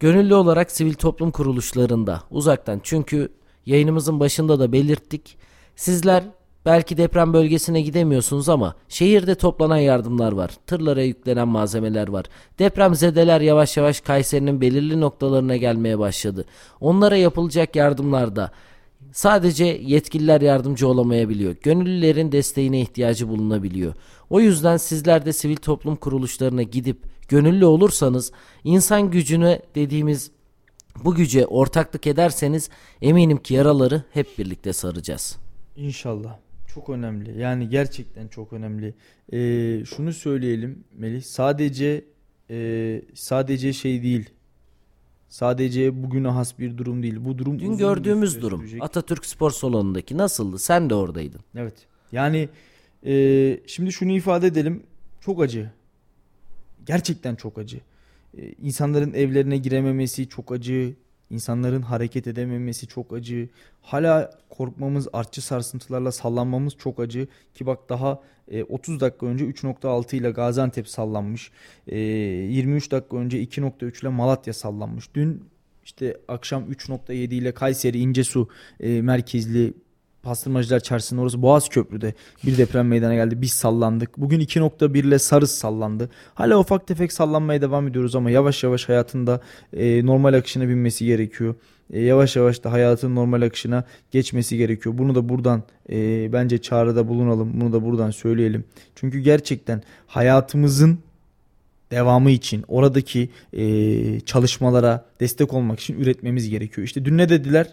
[0.00, 3.32] Gönüllü olarak sivil toplum kuruluşlarında uzaktan çünkü
[3.66, 5.38] yayınımızın başında da belirttik.
[5.76, 6.24] Sizler
[6.66, 10.50] belki deprem bölgesine gidemiyorsunuz ama şehirde toplanan yardımlar var.
[10.66, 12.24] Tırlara yüklenen malzemeler var.
[12.58, 16.44] Deprem zedeler yavaş yavaş Kayseri'nin belirli noktalarına gelmeye başladı.
[16.80, 18.50] Onlara yapılacak yardımlarda
[19.12, 21.56] Sadece yetkililer yardımcı olamayabiliyor.
[21.62, 23.94] Gönüllülerin desteğine ihtiyacı bulunabiliyor.
[24.30, 26.98] O yüzden sizler de sivil toplum kuruluşlarına gidip
[27.28, 28.32] gönüllü olursanız
[28.64, 30.30] insan gücüne dediğimiz
[31.04, 32.70] bu güce ortaklık ederseniz
[33.02, 35.36] eminim ki yaraları hep birlikte saracağız.
[35.76, 36.38] İnşallah.
[36.74, 37.38] Çok önemli.
[37.38, 38.94] Yani gerçekten çok önemli.
[39.32, 41.22] Ee, şunu söyleyelim Melih.
[41.22, 42.04] Sadece
[42.50, 44.30] e, sadece şey değil
[45.32, 47.16] Sadece bugüne has bir durum değil.
[47.20, 48.60] Bu durum Dün gördüğümüz durum.
[48.60, 48.82] Sürecek.
[48.82, 50.58] Atatürk Spor Salonu'ndaki nasıldı?
[50.58, 51.40] Sen de oradaydın.
[51.56, 51.74] Evet.
[52.12, 52.48] Yani
[53.06, 54.82] e, şimdi şunu ifade edelim.
[55.20, 55.70] Çok acı.
[56.86, 57.80] Gerçekten çok acı.
[58.38, 60.94] E, insanların evlerine girememesi çok acı.
[61.32, 63.48] İnsanların hareket edememesi çok acı.
[63.82, 67.28] Hala korkmamız, artçı sarsıntılarla sallanmamız çok acı.
[67.54, 71.50] Ki bak daha e, 30 dakika önce 3.6 ile Gaziantep sallanmış.
[71.86, 75.14] E, 23 dakika önce 2.3 ile Malatya sallanmış.
[75.14, 75.44] Dün
[75.84, 78.48] işte akşam 3.7 ile Kayseri İncesu
[78.80, 79.74] e, merkezli
[80.22, 82.14] Pastırmacılar Çarşısı'nın orası Boğaz Köprü'de
[82.46, 83.42] bir deprem meydana geldi.
[83.42, 84.18] Biz sallandık.
[84.18, 86.10] Bugün 2.1 ile Sarız sallandı.
[86.34, 89.40] Hala ufak tefek sallanmaya devam ediyoruz ama yavaş yavaş hayatında
[89.72, 91.54] e, normal akışına binmesi gerekiyor.
[91.92, 94.98] E, yavaş yavaş da hayatın normal akışına geçmesi gerekiyor.
[94.98, 97.60] Bunu da buradan e, bence çağrıda bulunalım.
[97.60, 98.64] Bunu da buradan söyleyelim.
[98.94, 100.98] Çünkü gerçekten hayatımızın
[101.90, 106.84] devamı için oradaki e, çalışmalara destek olmak için üretmemiz gerekiyor.
[106.86, 107.66] İşte dün ne dediler?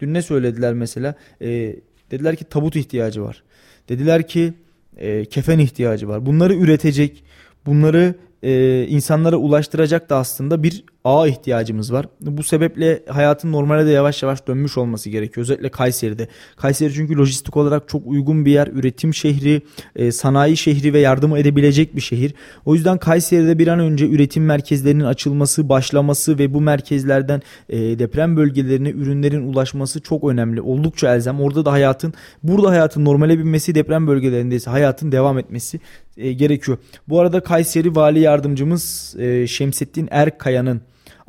[0.00, 1.14] Dün ne söylediler mesela?
[1.42, 1.76] E,
[2.10, 3.42] Dediler ki tabut ihtiyacı var.
[3.88, 4.54] Dediler ki
[4.96, 6.26] e, kefen ihtiyacı var.
[6.26, 7.24] Bunları üretecek,
[7.66, 12.06] bunları e, insanlara ulaştıracak da aslında bir ağa ihtiyacımız var.
[12.20, 15.42] Bu sebeple hayatın normale de yavaş yavaş dönmüş olması gerekiyor.
[15.42, 16.28] Özellikle Kayseri'de.
[16.56, 18.66] Kayseri çünkü lojistik olarak çok uygun bir yer.
[18.66, 19.62] Üretim şehri,
[19.96, 22.34] e, sanayi şehri ve yardım edebilecek bir şehir.
[22.64, 28.36] O yüzden Kayseri'de bir an önce üretim merkezlerinin açılması, başlaması ve bu merkezlerden e, deprem
[28.36, 30.60] bölgelerine ürünlerin ulaşması çok önemli.
[30.60, 31.40] Oldukça elzem.
[31.40, 35.80] Orada da hayatın, burada hayatın normale binmesi, deprem bölgelerindeyse hayatın devam etmesi
[36.16, 36.78] e, gerekiyor.
[37.08, 40.80] Bu arada Kayseri Vali Yardımcımız Şemsettin Erkaya'nın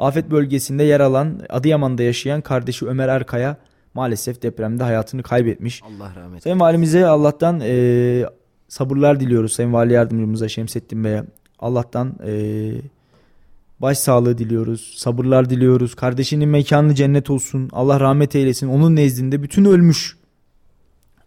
[0.01, 3.57] afet bölgesinde yer alan Adıyaman'da yaşayan kardeşi Ömer Erkaya
[3.93, 5.81] maalesef depremde hayatını kaybetmiş.
[5.83, 6.39] Allah rahmet eylesin.
[6.39, 8.25] Sayın Valimize Allah'tan e,
[8.67, 9.53] sabırlar diliyoruz.
[9.53, 11.23] Sayın Vali Yardımcımıza Şemsettin Bey'e
[11.59, 12.33] Allah'tan e,
[13.79, 14.93] başsağlığı diliyoruz.
[14.97, 15.95] Sabırlar diliyoruz.
[15.95, 17.69] Kardeşinin mekanı cennet olsun.
[17.71, 18.67] Allah rahmet eylesin.
[18.67, 20.17] Onun nezdinde bütün ölmüş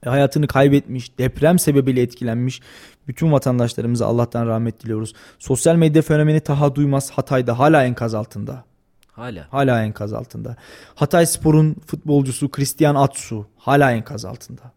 [0.05, 2.61] hayatını kaybetmiş, deprem sebebiyle etkilenmiş
[3.09, 5.13] bütün vatandaşlarımıza Allah'tan rahmet diliyoruz.
[5.39, 8.65] Sosyal medya fenomeni Taha Duymaz Hatay'da hala enkaz altında.
[9.13, 9.47] Hala.
[9.51, 10.57] Hala enkaz altında.
[10.95, 14.73] Hatay Spor'un futbolcusu Christian Atsu hala enkaz altında.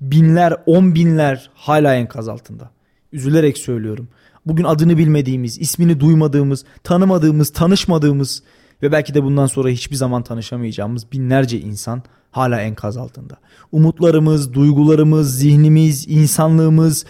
[0.00, 2.70] Binler, on binler hala enkaz altında.
[3.12, 4.08] Üzülerek söylüyorum.
[4.46, 8.42] Bugün adını bilmediğimiz, ismini duymadığımız, tanımadığımız, tanışmadığımız
[8.82, 13.36] ve belki de bundan sonra hiçbir zaman tanışamayacağımız binlerce insan hala enkaz altında.
[13.72, 17.04] Umutlarımız, duygularımız, zihnimiz, insanlığımız,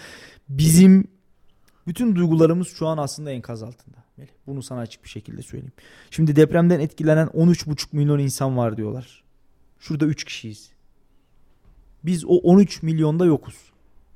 [0.57, 1.07] bizim
[1.87, 3.97] bütün duygularımız şu an aslında enkaz altında.
[4.47, 5.73] Bunu sana açık bir şekilde söyleyeyim.
[6.11, 9.23] Şimdi depremden etkilenen 13,5 milyon insan var diyorlar.
[9.79, 10.71] Şurada 3 kişiyiz.
[12.03, 13.55] Biz o 13 milyonda yokuz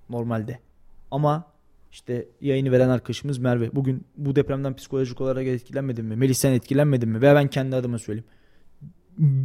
[0.09, 0.59] normalde.
[1.11, 1.51] Ama
[1.91, 3.75] işte yayını veren arkadaşımız Merve.
[3.75, 6.15] Bugün bu depremden psikolojik olarak etkilenmedin mi?
[6.15, 7.21] Melih sen etkilenmedin mi?
[7.21, 8.29] Ve ben kendi adıma söyleyeyim.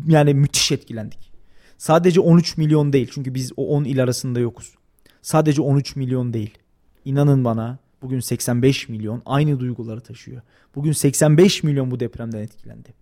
[0.08, 1.32] Yani müthiş etkilendik.
[1.78, 3.10] Sadece 13 milyon değil.
[3.12, 4.74] Çünkü biz o 10 il arasında yokuz.
[5.22, 6.58] Sadece 13 milyon değil.
[7.04, 10.42] İnanın bana bugün 85 milyon aynı duyguları taşıyor.
[10.74, 12.94] Bugün 85 milyon bu depremden etkilendi.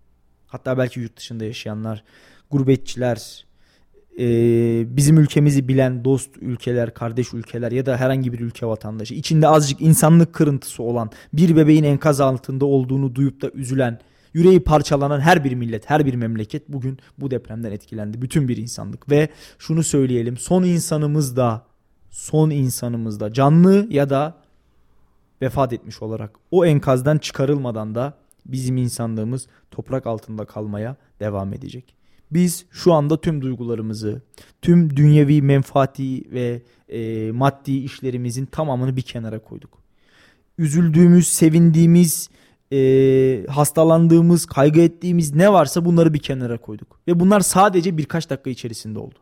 [0.46, 2.04] Hatta belki yurt dışında yaşayanlar,
[2.50, 3.46] gurbetçiler,
[4.18, 4.26] e,
[4.96, 9.80] bizim ülkemizi bilen dost ülkeler, kardeş ülkeler ya da herhangi bir ülke vatandaşı, içinde azıcık
[9.80, 13.98] insanlık kırıntısı olan, bir bebeğin enkaz altında olduğunu duyup da üzülen,
[14.34, 18.22] yüreği parçalanan her bir millet, her bir memleket bugün bu depremden etkilendi.
[18.22, 19.28] Bütün bir insanlık ve
[19.58, 21.67] şunu söyleyelim, son insanımız da,
[22.10, 24.34] son insanımız da canlı ya da
[25.42, 28.14] vefat etmiş olarak o enkazdan çıkarılmadan da
[28.46, 31.94] bizim insanlığımız toprak altında kalmaya devam edecek.
[32.30, 34.22] Biz şu anda tüm duygularımızı,
[34.62, 39.78] tüm dünyevi menfaati ve e, maddi işlerimizin tamamını bir kenara koyduk.
[40.58, 42.30] Üzüldüğümüz, sevindiğimiz,
[42.72, 47.00] e, hastalandığımız, kaygı ettiğimiz ne varsa bunları bir kenara koyduk.
[47.08, 49.18] Ve bunlar sadece birkaç dakika içerisinde oldu.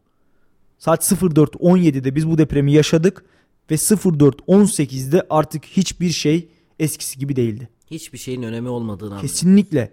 [0.78, 3.24] Saat 04.17'de biz bu depremi yaşadık
[3.70, 6.48] ve 04.18'de artık hiçbir şey
[6.78, 7.68] eskisi gibi değildi.
[7.90, 9.28] Hiçbir şeyin önemi olmadığını anladım.
[9.28, 9.92] Kesinlikle.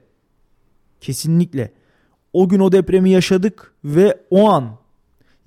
[1.02, 1.72] Kesinlikle.
[2.34, 4.78] O gün o depremi yaşadık ve o an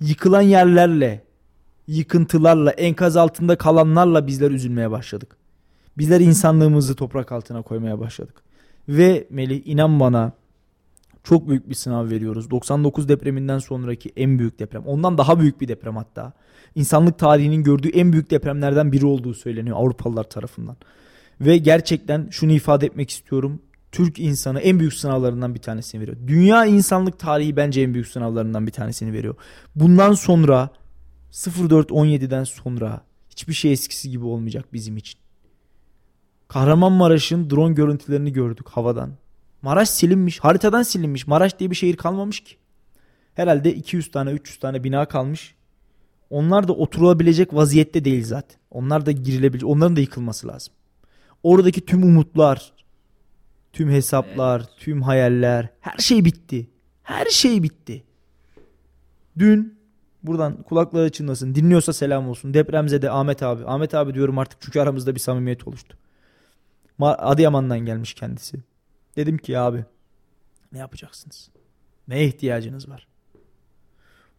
[0.01, 1.23] yıkılan yerlerle,
[1.87, 5.37] yıkıntılarla, enkaz altında kalanlarla bizler üzülmeye başladık.
[5.97, 8.43] Bizler insanlığımızı toprak altına koymaya başladık.
[8.89, 10.31] Ve Melih inan bana
[11.29, 12.51] çok büyük bir sınav veriyoruz.
[12.51, 14.83] 99 depreminden sonraki en büyük deprem.
[14.85, 16.33] Ondan daha büyük bir deprem hatta.
[16.75, 20.77] İnsanlık tarihinin gördüğü en büyük depremlerden biri olduğu söyleniyor Avrupalılar tarafından.
[21.41, 23.61] Ve gerçekten şunu ifade etmek istiyorum.
[23.91, 26.17] Türk insanı en büyük sınavlarından bir tanesini veriyor.
[26.27, 29.35] Dünya insanlık tarihi bence en büyük sınavlarından bir tanesini veriyor.
[29.75, 30.69] Bundan sonra
[31.31, 35.19] 04-17'den sonra hiçbir şey eskisi gibi olmayacak bizim için.
[36.47, 39.11] Kahramanmaraş'ın drone görüntülerini gördük havadan.
[39.61, 41.27] Maraş silinmiş, haritadan silinmiş.
[41.27, 42.55] Maraş diye bir şehir kalmamış ki.
[43.33, 45.55] Herhalde 200 tane 300 tane bina kalmış.
[46.29, 48.59] Onlar da oturulabilecek vaziyette değil zaten.
[48.71, 50.73] Onlar da girilebilecek, onların da yıkılması lazım.
[51.43, 52.73] Oradaki tüm umutlar,
[53.73, 56.69] tüm hesaplar, tüm hayaller, her şey bitti.
[57.03, 58.03] Her şey bitti.
[59.39, 59.77] Dün
[60.23, 62.53] buradan kulakları çınlasın, dinliyorsa selam olsun.
[62.53, 63.65] Depremzede Ahmet abi.
[63.65, 65.97] Ahmet abi diyorum artık çünkü aramızda bir samimiyet oluştu.
[66.99, 68.57] Ma- Adıyaman'dan gelmiş kendisi.
[69.17, 69.85] Dedim ki abi
[70.71, 71.49] ne yapacaksınız?
[72.07, 73.07] Neye ihtiyacınız var?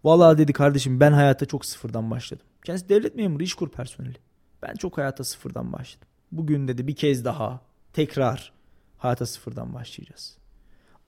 [0.05, 2.47] Vallahi dedi kardeşim ben hayata çok sıfırdan başladım.
[2.65, 4.17] Kendisi devlet memuru, işkur personeli.
[4.63, 6.09] Ben çok hayata sıfırdan başladım.
[6.33, 7.61] Bugün dedi bir kez daha
[7.93, 8.53] tekrar
[8.99, 10.37] hayata sıfırdan başlayacağız.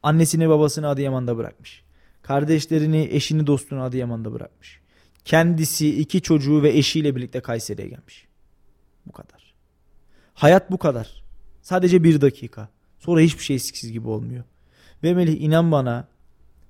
[0.02, 1.84] Annesini babasını Adıyaman'da bırakmış.
[2.22, 4.80] Kardeşlerini, eşini, dostunu Adıyaman'da bırakmış.
[5.24, 8.28] Kendisi iki çocuğu ve eşiyle birlikte Kayseri'ye gelmiş.
[9.06, 9.54] Bu kadar.
[10.34, 11.24] Hayat bu kadar.
[11.62, 12.68] Sadece bir dakika.
[13.00, 14.44] Sonra hiçbir şey eskisiz gibi olmuyor.
[15.02, 16.08] Ve Melih inan bana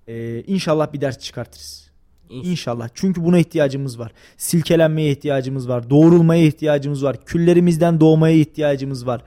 [0.08, 1.90] e, inşallah bir ders çıkartırız.
[2.28, 2.50] İnşallah.
[2.50, 2.88] İnşallah.
[2.94, 4.12] Çünkü buna ihtiyacımız var.
[4.36, 5.90] Silkelenmeye ihtiyacımız var.
[5.90, 7.24] Doğrulmaya ihtiyacımız var.
[7.24, 9.24] Küllerimizden doğmaya ihtiyacımız var.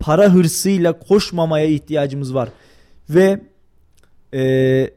[0.00, 2.48] para hırsıyla koşmamaya ihtiyacımız var.
[3.10, 3.40] Ve
[4.34, 4.90] e,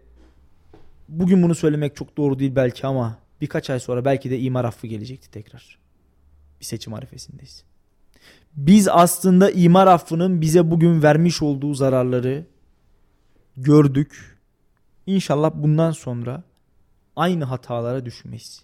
[1.10, 4.88] bugün bunu söylemek çok doğru değil belki ama birkaç ay sonra belki de imar affı
[4.88, 5.80] gelecekti tekrar.
[6.60, 7.64] Bir seçim arifesindeyiz.
[8.58, 12.46] Biz aslında imar affının bize bugün vermiş olduğu zararları
[13.58, 14.38] gördük.
[15.08, 16.44] İnşallah bundan sonra
[17.16, 18.64] aynı hatalara düşmeyiz.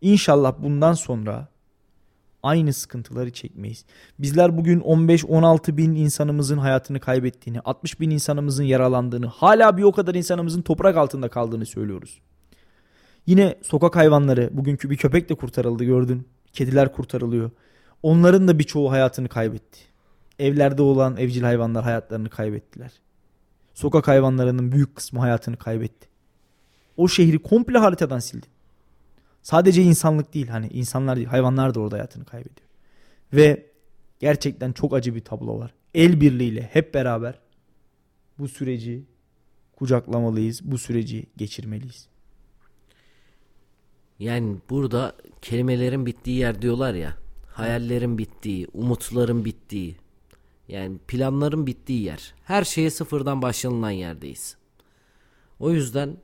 [0.00, 1.48] İnşallah bundan sonra
[2.42, 3.84] aynı sıkıntıları çekmeyiz.
[4.18, 10.14] Bizler bugün 15-16 bin insanımızın hayatını kaybettiğini, 60 bin insanımızın yaralandığını, hala bir o kadar
[10.14, 12.20] insanımızın toprak altında kaldığını söylüyoruz.
[13.26, 16.28] Yine sokak hayvanları, bugünkü bir köpek de kurtarıldı gördün.
[16.52, 17.50] Kediler kurtarılıyor.
[18.02, 19.78] Onların da birçoğu hayatını kaybetti.
[20.38, 22.92] Evlerde olan evcil hayvanlar hayatlarını kaybettiler.
[23.74, 26.08] Sokak hayvanlarının büyük kısmı hayatını kaybetti.
[26.96, 28.46] O şehri komple haritadan sildi.
[29.42, 32.68] Sadece insanlık değil hani insanlar değil hayvanlar da orada hayatını kaybediyor.
[33.32, 33.66] Ve
[34.18, 35.74] gerçekten çok acı bir tablo var.
[35.94, 37.38] El birliğiyle hep beraber
[38.38, 39.04] bu süreci
[39.76, 40.60] kucaklamalıyız.
[40.64, 42.08] Bu süreci geçirmeliyiz.
[44.18, 47.16] Yani burada kelimelerin bittiği yer diyorlar ya.
[47.58, 49.96] Hayallerin bittiği, umutların bittiği.
[50.68, 52.34] Yani planların bittiği yer.
[52.44, 54.56] Her şeye sıfırdan başlanılan yerdeyiz.
[55.60, 56.16] O yüzden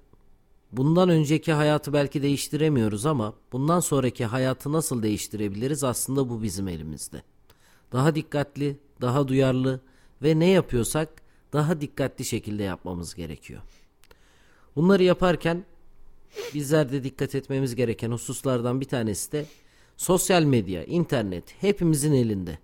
[0.72, 7.22] bundan önceki hayatı belki değiştiremiyoruz ama bundan sonraki hayatı nasıl değiştirebiliriz aslında bu bizim elimizde.
[7.92, 9.80] Daha dikkatli, daha duyarlı
[10.22, 11.08] ve ne yapıyorsak
[11.52, 13.60] daha dikkatli şekilde yapmamız gerekiyor.
[14.76, 15.64] Bunları yaparken
[16.54, 19.46] bizler de dikkat etmemiz gereken hususlardan bir tanesi de
[19.96, 22.58] sosyal medya, internet hepimizin elinde.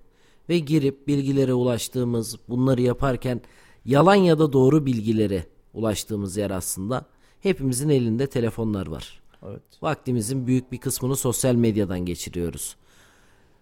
[0.48, 3.40] Ve girip bilgilere ulaştığımız, bunları yaparken
[3.84, 7.06] yalan ya da doğru bilgilere ulaştığımız yer aslında
[7.40, 9.20] hepimizin elinde telefonlar var.
[9.48, 9.62] Evet.
[9.82, 12.76] Vaktimizin büyük bir kısmını sosyal medyadan geçiriyoruz.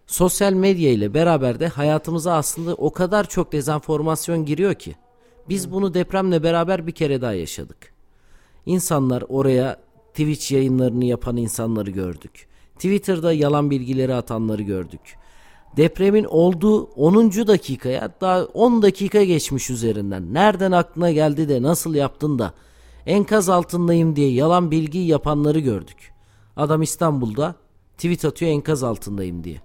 [0.06, 4.96] Sosyal medya ile beraber de hayatımıza aslında o kadar çok dezenformasyon giriyor ki.
[5.48, 7.92] Biz bunu depremle beraber bir kere daha yaşadık.
[8.66, 12.47] İnsanlar oraya Twitch yayınlarını yapan insanları gördük.
[12.78, 15.00] Twitter'da yalan bilgileri atanları gördük.
[15.76, 17.32] Depremin olduğu 10.
[17.32, 20.34] dakikaya daha 10 dakika geçmiş üzerinden.
[20.34, 22.52] Nereden aklına geldi de nasıl yaptın da
[23.06, 26.12] enkaz altındayım diye yalan bilgi yapanları gördük.
[26.56, 27.54] Adam İstanbul'da
[27.96, 29.60] tweet atıyor enkaz altındayım diye.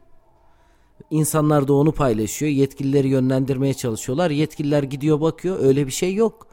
[1.12, 2.52] İnsanlar da onu paylaşıyor.
[2.52, 4.32] Yetkilileri yönlendirmeye çalışıyorlar.
[4.32, 5.60] Yetkililer gidiyor bakıyor.
[5.60, 6.48] Öyle bir şey yok.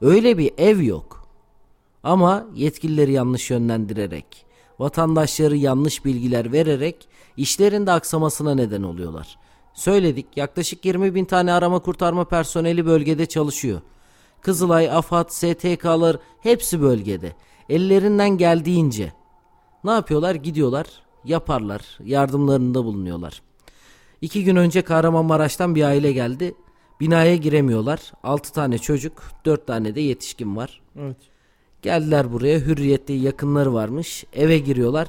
[0.00, 1.28] Öyle bir ev yok.
[2.02, 4.43] Ama yetkilileri yanlış yönlendirerek,
[4.78, 9.38] vatandaşları yanlış bilgiler vererek işlerinde aksamasına neden oluyorlar.
[9.74, 13.80] Söyledik yaklaşık 20 bin tane arama kurtarma personeli bölgede çalışıyor.
[14.40, 17.32] Kızılay, AFAD, STK'lar hepsi bölgede.
[17.68, 19.12] Ellerinden geldiğince.
[19.84, 20.34] Ne yapıyorlar?
[20.34, 20.86] Gidiyorlar,
[21.24, 23.42] yaparlar, yardımlarında bulunuyorlar.
[24.20, 26.54] İki gün önce Kahramanmaraş'tan bir aile geldi.
[27.00, 28.12] Binaya giremiyorlar.
[28.22, 30.82] Altı tane çocuk, dört tane de yetişkin var.
[30.98, 31.16] Evet.
[31.84, 32.58] Geldiler buraya.
[32.58, 34.24] Hürriyette yakınları varmış.
[34.32, 35.08] Eve giriyorlar.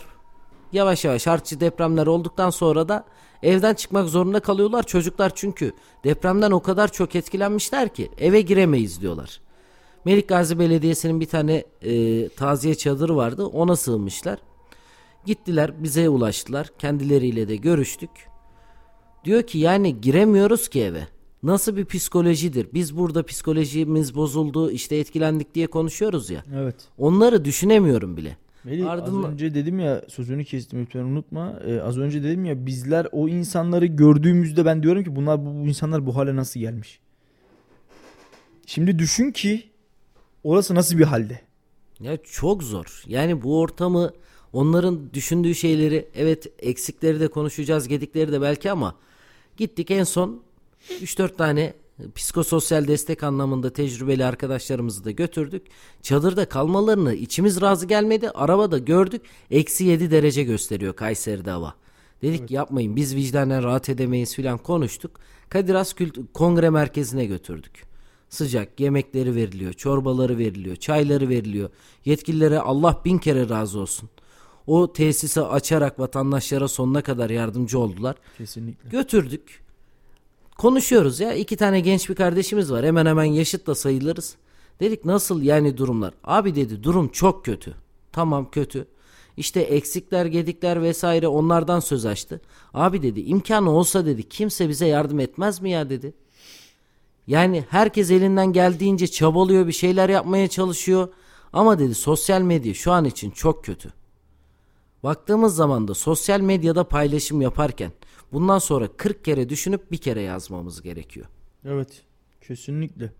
[0.71, 3.05] Yavaş yavaş harççı depremler olduktan sonra da
[3.43, 4.83] evden çıkmak zorunda kalıyorlar.
[4.83, 5.73] Çocuklar çünkü
[6.03, 9.41] depremden o kadar çok etkilenmişler ki eve giremeyiz diyorlar.
[10.05, 13.45] Melik Gazi Belediyesi'nin bir tane e, taziye çadırı vardı.
[13.45, 14.39] Ona sığınmışlar.
[15.25, 16.69] Gittiler bize ulaştılar.
[16.79, 18.09] Kendileriyle de görüştük.
[19.25, 21.07] Diyor ki yani giremiyoruz ki eve.
[21.45, 22.67] Nasıl bir psikolojidir?
[22.73, 26.43] Biz burada psikolojimiz bozuldu, işte etkilendik diye konuşuyoruz ya.
[26.55, 26.75] Evet.
[26.97, 28.37] Onları düşünemiyorum bile.
[28.63, 31.59] Melih Ardından- az önce dedim ya sözünü kestim lütfen unutma.
[31.67, 35.67] Ee, az önce dedim ya bizler o insanları gördüğümüzde ben diyorum ki bunlar bu, bu
[35.67, 36.99] insanlar bu hale nasıl gelmiş?
[38.65, 39.63] Şimdi düşün ki
[40.43, 41.39] orası nasıl bir halde?
[41.99, 43.03] Ya çok zor.
[43.07, 44.11] Yani bu ortamı
[44.53, 48.95] onların düşündüğü şeyleri evet eksikleri de konuşacağız, gedikleri de belki ama
[49.57, 50.41] gittik en son
[50.89, 51.73] 3-4 tane
[52.15, 55.67] psikososyal destek anlamında tecrübeli arkadaşlarımızı da götürdük.
[56.01, 58.29] Çadırda kalmalarını içimiz razı gelmedi.
[58.29, 59.21] Arabada gördük.
[59.51, 61.73] Eksi 7 derece gösteriyor Kayseri'de hava.
[62.21, 65.19] Dedik yapmayın biz vicdanen rahat edemeyiz filan konuştuk.
[65.49, 67.83] Kadir Has Kült- Kongre Merkezi'ne götürdük.
[68.29, 71.69] Sıcak yemekleri veriliyor, çorbaları veriliyor, çayları veriliyor.
[72.05, 74.09] Yetkililere Allah bin kere razı olsun.
[74.67, 78.15] O tesisi açarak vatandaşlara sonuna kadar yardımcı oldular.
[78.37, 78.89] Kesinlikle.
[78.89, 79.64] Götürdük.
[80.57, 81.33] Konuşuyoruz ya.
[81.33, 82.85] iki tane genç bir kardeşimiz var.
[82.85, 84.35] Hemen hemen yaşıt da sayılırız.
[84.79, 86.13] Dedik nasıl yani durumlar?
[86.23, 87.73] Abi dedi durum çok kötü.
[88.11, 88.87] Tamam kötü.
[89.37, 92.41] İşte eksikler, gedikler vesaire onlardan söz açtı.
[92.73, 96.13] Abi dedi imkanı olsa dedi kimse bize yardım etmez mi ya dedi.
[97.27, 101.07] Yani herkes elinden geldiğince çabalıyor bir şeyler yapmaya çalışıyor.
[101.53, 103.93] Ama dedi sosyal medya şu an için çok kötü.
[105.05, 107.91] Baktığımız zaman da sosyal medyada paylaşım yaparken
[108.31, 111.25] bundan sonra 40 kere düşünüp bir kere yazmamız gerekiyor.
[111.65, 112.01] Evet.
[112.41, 113.11] Kesinlikle.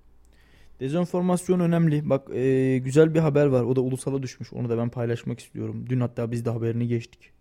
[0.80, 2.10] Dezenformasyon önemli.
[2.10, 3.64] Bak e, güzel bir haber var.
[3.64, 4.54] O da ulusala düşmüş.
[4.54, 5.86] Onu da ben paylaşmak istiyorum.
[5.90, 7.32] Dün hatta biz de haberini geçtik.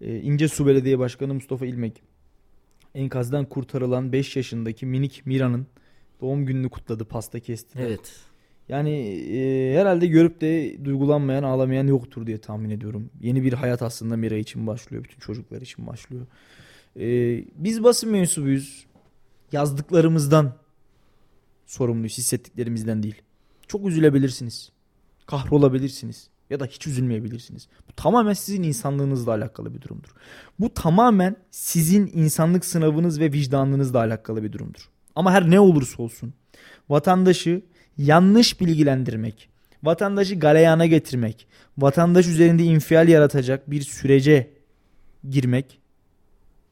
[0.00, 2.02] E, İnce Su Belediye Başkanı Mustafa İlmek
[2.94, 5.66] enkazdan kurtarılan 5 yaşındaki minik Mira'nın
[6.20, 7.04] doğum gününü kutladı.
[7.04, 7.78] Pasta kesti.
[7.82, 8.12] Evet.
[8.68, 8.90] Yani
[9.36, 13.10] e, herhalde görüp de duygulanmayan, ağlamayan yoktur diye tahmin ediyorum.
[13.20, 15.04] Yeni bir hayat aslında Mira için başlıyor.
[15.04, 16.26] Bütün çocuklar için başlıyor.
[16.96, 17.06] E,
[17.54, 18.86] biz basın mensubuyuz.
[19.52, 20.56] Yazdıklarımızdan
[21.66, 22.18] sorumluyuz.
[22.18, 23.22] Hissettiklerimizden değil.
[23.66, 24.72] Çok üzülebilirsiniz.
[25.26, 26.28] Kahrolabilirsiniz.
[26.50, 27.68] Ya da hiç üzülmeyebilirsiniz.
[27.88, 30.14] Bu tamamen sizin insanlığınızla alakalı bir durumdur.
[30.60, 34.88] Bu tamamen sizin insanlık sınavınız ve vicdanınızla alakalı bir durumdur.
[35.16, 36.34] Ama her ne olursa olsun
[36.88, 37.62] vatandaşı
[37.98, 39.48] yanlış bilgilendirmek,
[39.82, 41.46] vatandaşı galeyana getirmek,
[41.78, 44.50] vatandaş üzerinde infial yaratacak bir sürece
[45.30, 45.78] girmek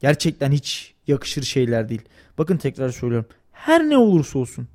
[0.00, 2.02] gerçekten hiç yakışır şeyler değil.
[2.38, 3.26] Bakın tekrar söylüyorum.
[3.52, 4.68] Her ne olursa olsun.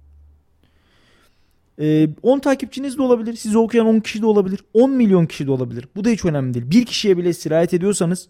[1.80, 3.34] Ee, 10 takipçiniz de olabilir.
[3.34, 4.60] Sizi okuyan 10 kişi de olabilir.
[4.74, 5.88] 10 milyon kişi de olabilir.
[5.96, 6.72] Bu da hiç önemli değil.
[6.72, 8.28] Bir kişiye bile sirayet ediyorsanız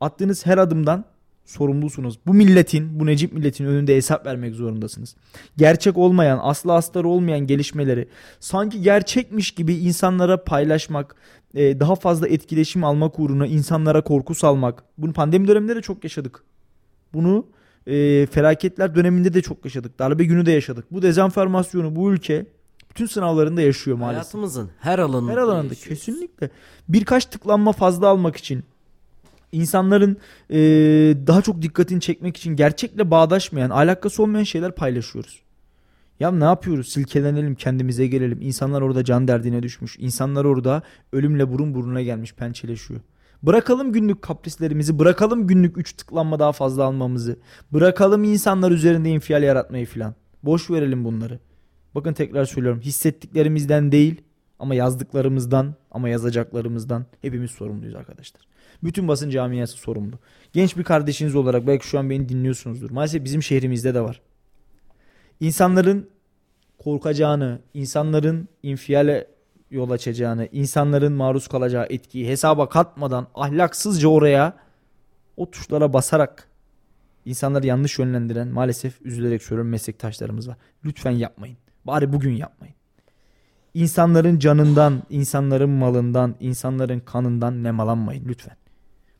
[0.00, 1.04] attığınız her adımdan
[1.48, 2.18] sorumlusunuz.
[2.26, 5.16] Bu milletin, bu Necip milletin önünde hesap vermek zorundasınız.
[5.56, 8.08] Gerçek olmayan, aslı astarı olmayan gelişmeleri
[8.40, 11.16] sanki gerçekmiş gibi insanlara paylaşmak,
[11.54, 14.84] e, daha fazla etkileşim almak uğruna insanlara korku salmak.
[14.98, 16.44] Bunu pandemi döneminde de çok yaşadık.
[17.14, 17.46] Bunu
[17.86, 19.98] e, felaketler döneminde de çok yaşadık.
[19.98, 20.84] Darbe günü de yaşadık.
[20.90, 22.46] Bu dezenformasyonu bu ülke
[22.90, 24.22] bütün sınavlarında yaşıyor maalesef.
[24.22, 25.32] Hayatımızın her alanında.
[25.32, 26.04] Her alanında yaşıyoruz.
[26.04, 26.50] kesinlikle.
[26.88, 28.64] Birkaç tıklanma fazla almak için
[29.52, 30.16] insanların
[30.50, 30.58] e,
[31.26, 35.42] daha çok dikkatini çekmek için gerçekle bağdaşmayan, alakası olmayan şeyler paylaşıyoruz.
[36.20, 36.88] Ya ne yapıyoruz?
[36.88, 38.38] Silkelenelim, kendimize gelelim.
[38.40, 39.96] İnsanlar orada can derdine düşmüş.
[39.98, 40.82] İnsanlar orada
[41.12, 43.00] ölümle burun buruna gelmiş, pençeleşiyor.
[43.42, 47.38] Bırakalım günlük kaprislerimizi, bırakalım günlük 3 tıklanma daha fazla almamızı.
[47.72, 50.14] Bırakalım insanlar üzerinde infial yaratmayı filan.
[50.42, 51.38] Boş verelim bunları.
[51.94, 52.80] Bakın tekrar söylüyorum.
[52.80, 54.20] Hissettiklerimizden değil
[54.58, 58.42] ama yazdıklarımızdan ama yazacaklarımızdan hepimiz sorumluyuz arkadaşlar.
[58.82, 60.18] Bütün basın camiası sorumlu.
[60.52, 62.90] Genç bir kardeşiniz olarak belki şu an beni dinliyorsunuzdur.
[62.90, 64.20] Maalesef bizim şehrimizde de var.
[65.40, 66.10] İnsanların
[66.78, 69.26] korkacağını, insanların infiale
[69.70, 74.56] yol açacağını, insanların maruz kalacağı etkiyi hesaba katmadan ahlaksızca oraya
[75.36, 76.48] o tuşlara basarak
[77.24, 80.56] insanları yanlış yönlendiren maalesef üzülerek söylüyorum meslektaşlarımız var.
[80.84, 81.56] Lütfen yapmayın.
[81.84, 82.77] Bari bugün yapmayın.
[83.74, 88.56] İnsanların canından, insanların malından, insanların kanından nemalanmayın lütfen.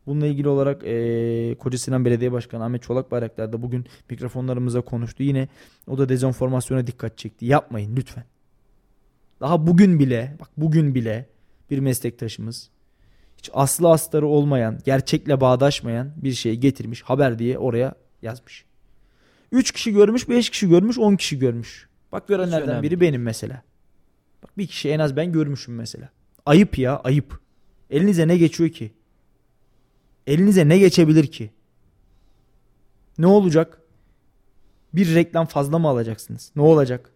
[0.06, 5.22] Bununla ilgili olarak eee Koca Sinan Belediye Başkanı Ahmet Çolak Bayraktar da bugün mikrofonlarımıza konuştu.
[5.22, 5.48] Yine
[5.86, 7.46] o da dezenformasyona dikkat çekti.
[7.46, 8.24] Yapmayın lütfen.
[9.40, 11.26] Daha bugün bile, bak bugün bile
[11.70, 12.70] bir meslektaşımız
[13.38, 18.64] hiç aslı astarı olmayan, gerçekle bağdaşmayan bir şey getirmiş haber diye oraya yazmış.
[19.52, 21.88] 3 kişi görmüş, 5 kişi görmüş, 10 kişi görmüş.
[22.12, 23.62] Bak görenlerden biri benim mesela.
[24.42, 26.08] Bak bir kişi en az ben görmüşüm mesela.
[26.46, 27.40] Ayıp ya, ayıp.
[27.90, 28.92] Elinize ne geçiyor ki?
[30.26, 31.50] Elinize ne geçebilir ki?
[33.18, 33.80] Ne olacak?
[34.94, 36.52] Bir reklam fazla mı alacaksınız?
[36.56, 37.10] Ne olacak?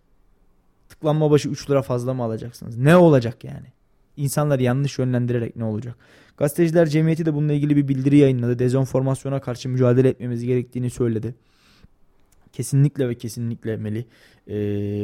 [0.88, 2.76] Tıklanma başı 3 lira fazla mı alacaksınız?
[2.76, 3.66] Ne olacak yani?
[4.16, 5.96] İnsanları yanlış yönlendirerek ne olacak?
[6.36, 8.58] Gazeteciler Cemiyeti de bununla ilgili bir bildiri yayınladı.
[8.58, 11.34] Dezenformasyona karşı mücadele etmemiz gerektiğini söyledi.
[12.52, 14.04] Kesinlikle ve kesinlikle Melih
[14.48, 14.54] e,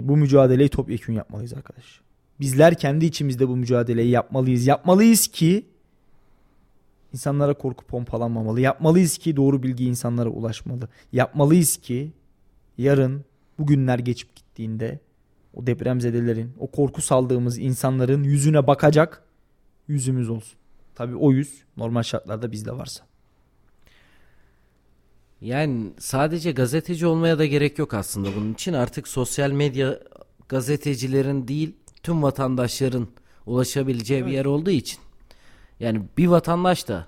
[0.09, 2.01] bu mücadeleyi topyekun yapmalıyız arkadaş.
[2.41, 4.67] Bizler kendi içimizde bu mücadeleyi yapmalıyız.
[4.67, 5.67] Yapmalıyız ki
[7.13, 8.61] insanlara korku pompalanmamalı.
[8.61, 10.89] Yapmalıyız ki doğru bilgi insanlara ulaşmalı.
[11.13, 12.13] Yapmalıyız ki
[12.79, 13.25] yarın
[13.59, 15.01] bugünler geçip gittiğinde
[15.55, 19.23] o depremzedelerin, o korku saldığımız insanların yüzüne bakacak
[19.89, 20.59] yüzümüz olsun.
[20.95, 23.05] Tabii o yüz normal şartlarda bizde varsa.
[25.41, 28.73] Yani sadece gazeteci olmaya da gerek yok aslında bunun için.
[28.73, 30.01] Artık sosyal medya
[30.49, 33.09] gazetecilerin değil tüm vatandaşların
[33.47, 34.99] ulaşabileceği bir yer olduğu için.
[35.81, 37.07] Yani bir vatandaş da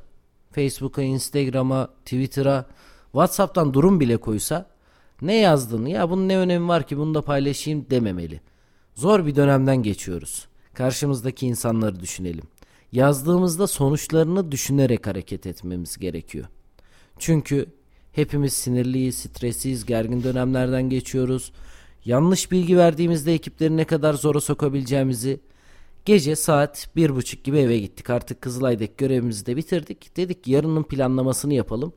[0.53, 2.67] Facebook'a, Instagram'a, Twitter'a,
[3.05, 4.67] WhatsApp'tan durum bile koysa
[5.23, 8.41] ne yazdığını ya bunun ne önemi var ki bunu da paylaşayım dememeli.
[8.95, 10.49] Zor bir dönemden geçiyoruz.
[10.75, 12.45] Karşımızdaki insanları düşünelim.
[12.93, 16.47] Yazdığımızda sonuçlarını düşünerek hareket etmemiz gerekiyor.
[17.19, 17.67] Çünkü
[18.13, 21.53] hepimiz sinirliyiz, stresiyiz, gergin dönemlerden geçiyoruz.
[22.05, 25.41] Yanlış bilgi verdiğimizde ekipleri ne kadar zora sokabileceğimizi
[26.05, 28.11] Gece saat bir buçuk gibi eve gittik.
[28.11, 30.17] Artık Kızılay'daki görevimizi de bitirdik.
[30.17, 31.93] Dedik ki yarının planlamasını yapalım.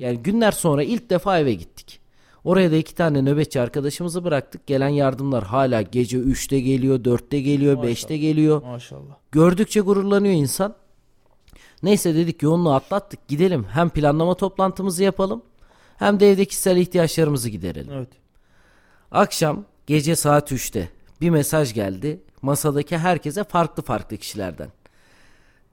[0.00, 2.00] Yani günler sonra ilk defa eve gittik.
[2.44, 4.66] Oraya da iki tane nöbetçi arkadaşımızı bıraktık.
[4.66, 7.92] Gelen yardımlar hala gece 3'te geliyor, 4'te geliyor, Maşallah.
[7.92, 8.62] 5'te geliyor.
[8.62, 9.16] Maşallah.
[9.32, 10.74] Gördükçe gururlanıyor insan.
[11.82, 15.42] Neyse dedik yoğunluğu atlattık gidelim hem planlama toplantımızı yapalım
[15.96, 17.92] hem de evde kişisel ihtiyaçlarımızı giderelim.
[17.92, 18.08] Evet.
[19.12, 20.88] Akşam gece saat 3'te
[21.20, 24.68] bir mesaj geldi masadaki herkese farklı farklı kişilerden.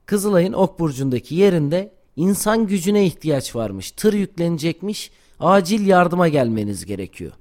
[0.06, 3.92] Kızılay'ın Ok Burcu'ndaki yerinde insan gücüne ihtiyaç varmış.
[3.92, 5.12] Tır yüklenecekmiş.
[5.40, 7.32] Acil yardıma gelmeniz gerekiyor.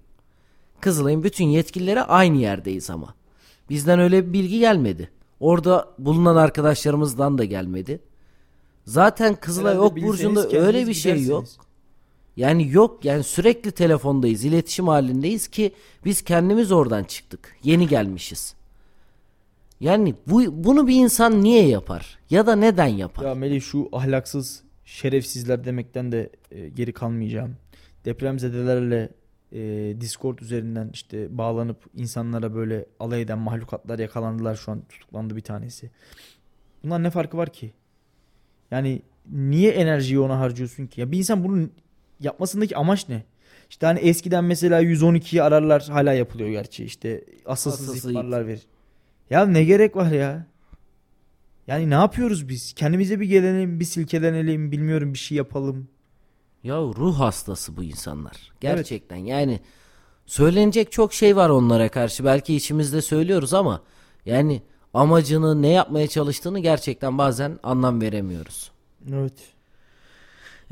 [0.80, 3.14] Kızılay'ın bütün yetkilileri aynı yerdeyiz ama.
[3.70, 5.11] Bizden öyle bir bilgi gelmedi.
[5.40, 8.01] Orada bulunan arkadaşlarımızdan da gelmedi.
[8.84, 11.45] Zaten Kızılay Herhalde Ok Burcu'nda öyle bir şey yok.
[12.37, 15.72] Yani yok yani sürekli telefondayız, iletişim halindeyiz ki
[16.05, 17.57] biz kendimiz oradan çıktık.
[17.62, 18.55] Yeni gelmişiz.
[19.80, 23.24] Yani bu bunu bir insan niye yapar ya da neden yapar?
[23.24, 27.57] Ya Melih şu ahlaksız şerefsizler demekten de e, geri kalmayacağım.
[28.05, 29.09] Depremzedelerle
[29.53, 29.61] e,
[30.01, 35.91] Discord üzerinden işte bağlanıp insanlara böyle alay eden mahlukatlar yakalandılar şu an tutuklandı bir tanesi.
[36.85, 37.72] Bunlar ne farkı var ki?
[38.70, 41.01] Yani niye enerjiyi ona harcıyorsun ki?
[41.01, 41.72] Ya bir insan bunun
[42.20, 43.24] yapmasındaki amaç ne?
[43.70, 48.62] İşte hani eskiden mesela 112'yi ararlar hala yapılıyor gerçi işte asılsız Asılsız ihbarlar verir.
[49.30, 50.46] Ya ne gerek var ya?
[51.66, 52.72] Yani ne yapıyoruz biz?
[52.72, 55.88] Kendimize bir gelelim, bir silkelenelim, bilmiyorum bir şey yapalım.
[56.64, 58.52] Ya ruh hastası bu insanlar.
[58.60, 59.60] Gerçekten yani
[60.26, 62.24] söylenecek çok şey var onlara karşı.
[62.24, 63.82] Belki içimizde söylüyoruz ama
[64.26, 64.62] yani
[64.94, 68.70] amacını ne yapmaya çalıştığını gerçekten bazen anlam veremiyoruz.
[69.12, 69.53] Evet.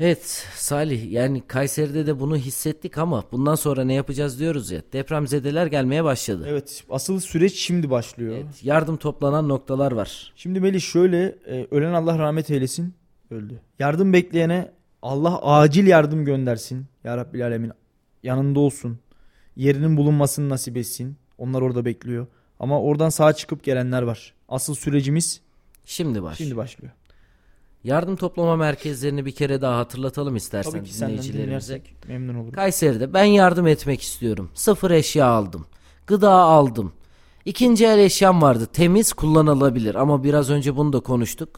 [0.03, 4.81] Evet Salih yani Kayseri'de de bunu hissettik ama bundan sonra ne yapacağız diyoruz ya.
[4.93, 6.45] Depremzedeler gelmeye başladı.
[6.49, 8.35] Evet, asıl süreç şimdi başlıyor.
[8.35, 10.33] Evet, yardım toplanan noktalar var.
[10.35, 12.93] Şimdi Melih şöyle, e, ölen Allah rahmet eylesin,
[13.31, 13.61] öldü.
[13.79, 16.85] Yardım bekleyene Allah acil yardım göndersin.
[17.03, 17.71] Ya Rabbil Alemin
[18.23, 18.99] yanında olsun.
[19.55, 21.17] Yerinin bulunmasını nasip etsin.
[21.37, 22.27] Onlar orada bekliyor.
[22.59, 24.33] Ama oradan sağ çıkıp gelenler var.
[24.49, 25.41] Asıl sürecimiz
[25.85, 26.37] Şimdi baş.
[26.37, 26.93] şimdi başlıyor.
[27.83, 31.81] Yardım toplama merkezlerini bir kere daha hatırlatalım istersen Tabii ki dinleyicilerimize.
[32.07, 32.51] memnun olurum.
[32.51, 34.49] Kayseri'de ben yardım etmek istiyorum.
[34.53, 35.65] Sıfır eşya aldım.
[36.07, 36.91] Gıda aldım.
[37.45, 38.67] İkinci el eşyam vardı.
[38.73, 41.49] Temiz kullanılabilir ama biraz önce bunu da konuştuk.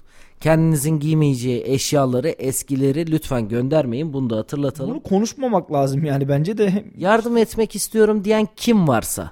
[0.41, 4.13] Kendinizin giymeyeceği eşyaları, eskileri lütfen göndermeyin.
[4.13, 4.91] Bunu da hatırlatalım.
[4.91, 6.86] Bunu konuşmamak lazım yani bence de.
[6.97, 9.32] Yardım etmek istiyorum diyen kim varsa.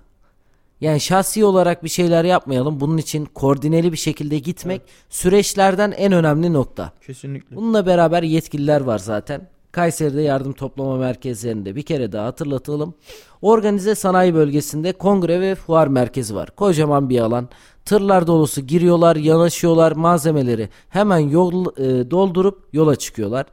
[0.83, 2.79] Yani şahsi olarak bir şeyler yapmayalım.
[2.79, 6.91] Bunun için koordineli bir şekilde gitmek süreçlerden en önemli nokta.
[7.07, 7.55] Kesinlikle.
[7.55, 9.47] Bununla beraber yetkililer var zaten.
[9.71, 12.93] Kayseri'de yardım toplama merkezlerinde bir kere daha hatırlatalım.
[13.41, 16.49] Organize sanayi bölgesinde kongre ve fuar merkezi var.
[16.55, 17.49] Kocaman bir alan.
[17.85, 23.45] Tırlar dolusu giriyorlar, yanaşıyorlar, malzemeleri hemen yol e, doldurup yola çıkıyorlar.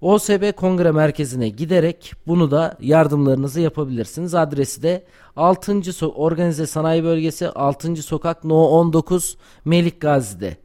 [0.00, 4.34] OSB Kongre Merkezi'ne giderek bunu da yardımlarınızı yapabilirsiniz.
[4.34, 5.04] Adresi de
[5.36, 5.72] 6.
[5.92, 8.02] So- Organize Sanayi Bölgesi 6.
[8.02, 10.56] Sokak No 19 Melik Gazi'de.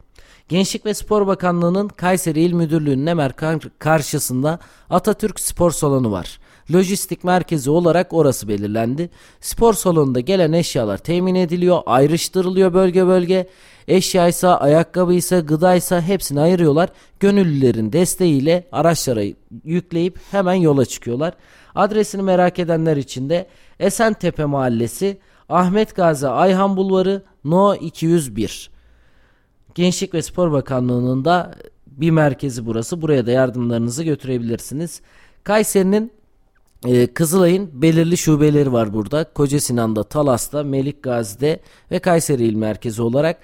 [0.48, 4.58] Gençlik ve Spor Bakanlığı'nın Kayseri İl Müdürlüğü'nün hemen kar- karşısında
[4.90, 6.38] Atatürk Spor Salonu var.
[6.72, 9.10] Lojistik merkezi olarak orası belirlendi.
[9.40, 13.48] Spor salonunda gelen eşyalar temin ediliyor, ayrıştırılıyor bölge bölge.
[13.88, 16.90] Eşyaysa, ayakkabıysa, gıdaysa hepsini ayırıyorlar.
[17.20, 19.22] Gönüllülerin desteğiyle araçlara
[19.64, 21.34] yükleyip hemen yola çıkıyorlar.
[21.74, 23.46] Adresini merak edenler için de
[23.80, 28.70] Esentepe Mahallesi, Ahmet Gazi Ayhan Bulvarı, No 201.
[29.74, 31.54] Gençlik ve Spor Bakanlığı'nın da
[31.86, 33.02] bir merkezi burası.
[33.02, 35.00] Buraya da yardımlarınızı götürebilirsiniz.
[35.44, 36.12] Kayseri'nin
[36.84, 39.24] e, Kızılay'ın belirli şubeleri var burada.
[39.24, 41.60] Koca Sinan'da, Talas'ta, Melik Gazi'de
[41.90, 43.38] ve Kayseri İl Merkezi olarak.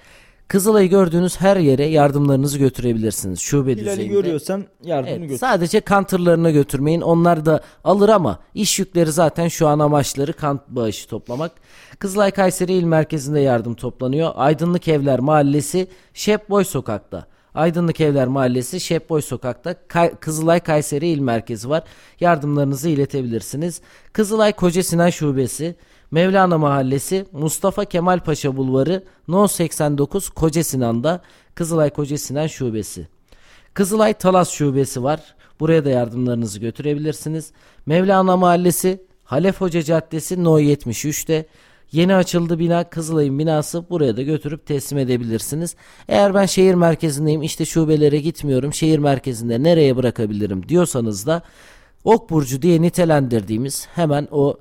[0.47, 3.39] Kızılay'ı gördüğünüz her yere yardımlarınızı götürebilirsiniz.
[3.39, 4.13] Şube Hilal'i düzeyinde.
[4.13, 5.39] görüyorsan yardımını Evet, götür.
[5.39, 7.01] sadece kan tırlarına götürmeyin.
[7.01, 11.51] Onlar da alır ama iş yükleri zaten şu an amaçları kan bağışı toplamak.
[11.99, 14.31] Kızılay Kayseri İl Merkezi'nde yardım toplanıyor.
[14.35, 17.25] Aydınlık Evler Mahallesi Şepboy Sokak'ta.
[17.55, 21.83] Aydınlık Evler Mahallesi Şepboy Sokak'ta Kay- Kızılay Kayseri İl Merkezi var.
[22.19, 23.81] Yardımlarınızı iletebilirsiniz.
[24.13, 25.75] Kızılay Koca Sinan Şubesi
[26.11, 31.21] Mevlana Mahallesi Mustafa Kemal Paşa Bulvarı No 89 Koca Sinan'da
[31.55, 33.07] Kızılay Koca Sinan Şubesi.
[33.73, 35.35] Kızılay Talas Şubesi var.
[35.59, 37.51] Buraya da yardımlarınızı götürebilirsiniz.
[37.85, 41.45] Mevlana Mahallesi Halef Hoca Caddesi No 73'te.
[41.91, 45.75] Yeni açıldı bina Kızılay'ın binası buraya da götürüp teslim edebilirsiniz.
[46.07, 51.41] Eğer ben şehir merkezindeyim işte şubelere gitmiyorum şehir merkezinde nereye bırakabilirim diyorsanız da
[52.03, 54.57] Okburcu diye nitelendirdiğimiz hemen o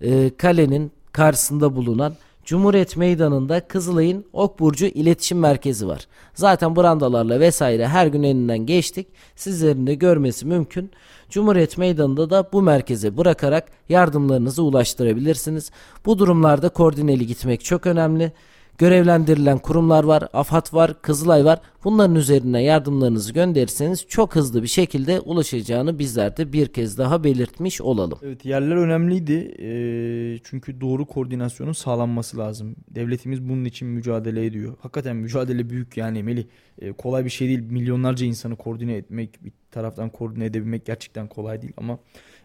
[0.00, 6.06] e, kalenin karşısında bulunan Cumhuriyet Meydanı'nda Kızılay'ın Okburcu İletişim Merkezi var.
[6.34, 9.06] Zaten brandalarla vesaire her gün elinden geçtik.
[9.36, 10.90] Sizlerin de görmesi mümkün.
[11.30, 15.70] Cumhuriyet Meydanı'nda da bu merkeze bırakarak yardımlarınızı ulaştırabilirsiniz.
[16.06, 18.32] Bu durumlarda koordineli gitmek çok önemli.
[18.78, 21.60] Görevlendirilen kurumlar var, AFAD var, Kızılay var.
[21.84, 27.80] Bunların üzerine yardımlarınızı gönderirseniz çok hızlı bir şekilde ulaşacağını bizler de bir kez daha belirtmiş
[27.80, 28.18] olalım.
[28.22, 32.76] Evet yerler önemliydi Ee, çünkü doğru koordinasyonun sağlanması lazım.
[32.90, 34.76] Devletimiz bunun için mücadele ediyor.
[34.80, 36.44] Hakikaten mücadele büyük yani Melih
[36.78, 37.60] Ee, kolay bir şey değil.
[37.60, 41.98] Milyonlarca insanı koordine etmek bir taraftan koordine edebilmek gerçekten kolay değil ama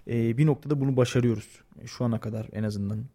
[0.08, 1.62] e, bir noktada bunu başarıyoruz.
[1.86, 3.06] Şu ana kadar en azından.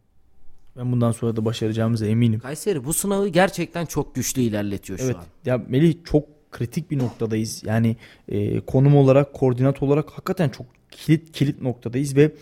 [0.77, 2.41] Ben bundan sonra da başaracağımıza eminim.
[2.41, 5.17] Kayseri bu sınavı gerçekten çok güçlü ilerletiyor şu Evet.
[5.17, 5.25] an.
[5.45, 7.63] Ya Melih çok kritik bir noktadayız.
[7.67, 7.97] Yani
[8.29, 12.33] e, konum olarak, koordinat olarak hakikaten çok kilit kilit noktadayız ve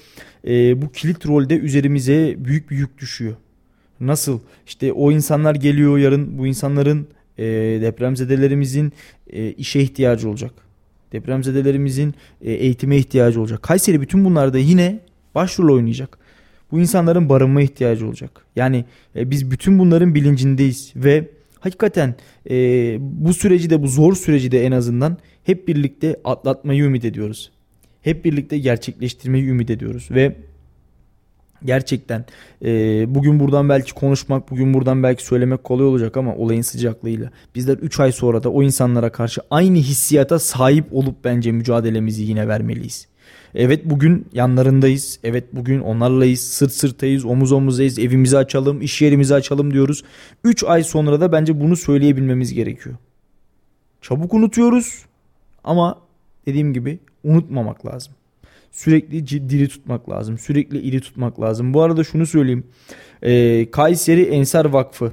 [0.47, 3.35] e, bu kilit rolde üzerimize büyük bir yük düşüyor.
[4.01, 4.41] Nasıl?
[4.67, 7.09] İşte o insanlar geliyor yarın bu insanların
[7.39, 7.45] e,
[7.83, 8.93] depremzedelerimizin
[9.31, 10.53] e, işe ihtiyacı olacak.
[11.13, 13.63] Depremzedelerimizin e, eğitime ihtiyacı olacak.
[13.63, 15.01] Kayseri bütün bunlarda yine
[15.35, 16.19] başrol oynayacak.
[16.73, 18.47] Bu insanların barınma ihtiyacı olacak.
[18.57, 18.85] Yani
[19.17, 21.29] e, biz bütün bunların bilincindeyiz ve
[21.61, 22.15] hakikaten
[22.51, 22.57] e,
[23.01, 27.51] bu süreci de bu zor süreci de en azından hep birlikte atlatmayı ümit ediyoruz.
[28.03, 30.37] Hep birlikte gerçekleştirmeyi ümit ediyoruz ve
[31.65, 32.25] gerçekten
[32.65, 32.71] e,
[33.15, 38.01] bugün buradan belki konuşmak, bugün buradan belki söylemek kolay olacak ama olayın sıcaklığıyla bizler 3
[38.01, 43.12] ay sonra da o insanlara karşı aynı hissiyata sahip olup bence mücadelemizi yine vermeliyiz.
[43.55, 45.19] Evet bugün yanlarındayız.
[45.25, 46.41] Evet bugün onlarlayız.
[46.41, 47.99] Sırt sırtayız, omuz omuzdayız.
[47.99, 50.05] Evimizi açalım, iş yerimizi açalım diyoruz.
[50.45, 52.97] 3 ay sonra da bence bunu söyleyebilmemiz gerekiyor.
[54.01, 55.05] Çabuk unutuyoruz
[55.65, 56.01] ama
[56.47, 58.13] dediğim gibi unutmamak lazım.
[58.71, 60.39] Sürekli diri tutmak lazım.
[60.39, 61.75] Sürekli iri tutmak lazım.
[61.75, 62.65] Bu arada şunu söyleyeyim.
[63.23, 65.13] Ee, Kayseri Ensar Vakfı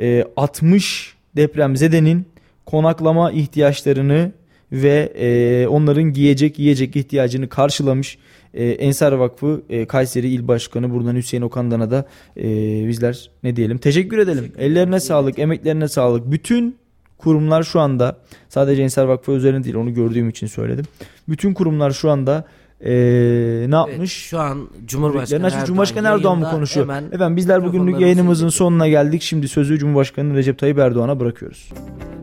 [0.00, 2.26] e, 60 depremzedenin
[2.66, 4.32] konaklama ihtiyaçlarını
[4.72, 8.18] ve e, onların giyecek yiyecek ihtiyacını karşılamış
[8.54, 12.06] e, Ensar Vakfı e, Kayseri İl Başkanı buradan Hüseyin Okandan'a da
[12.36, 12.44] e,
[12.88, 14.52] bizler ne diyelim teşekkür edelim.
[14.58, 16.30] Ellerine sağlık, emeklerine sağlık.
[16.30, 16.76] Bütün
[17.18, 18.16] kurumlar şu anda
[18.48, 20.84] sadece Ensar Vakfı üzerine değil onu gördüğüm için söyledim.
[21.28, 22.44] Bütün kurumlar şu anda
[22.82, 24.12] e, ne Evet, yapmış?
[24.12, 25.46] şu an Cumhurbaşkanı.
[25.46, 26.88] Erdoğan, Cumhurbaşkanı Erdoğan mı konuşuyor?
[27.12, 28.58] Efendim bizler bugünlük yayınımızın iletelim.
[28.58, 29.22] sonuna geldik.
[29.22, 31.68] Şimdi sözü Cumhurbaşkanı Recep Tayyip Erdoğan'a bırakıyoruz.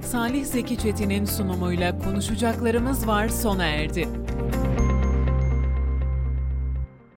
[0.02, 4.08] Salih Zeki Çetin'in sunumuyla konuşacaklarımız var sona erdi.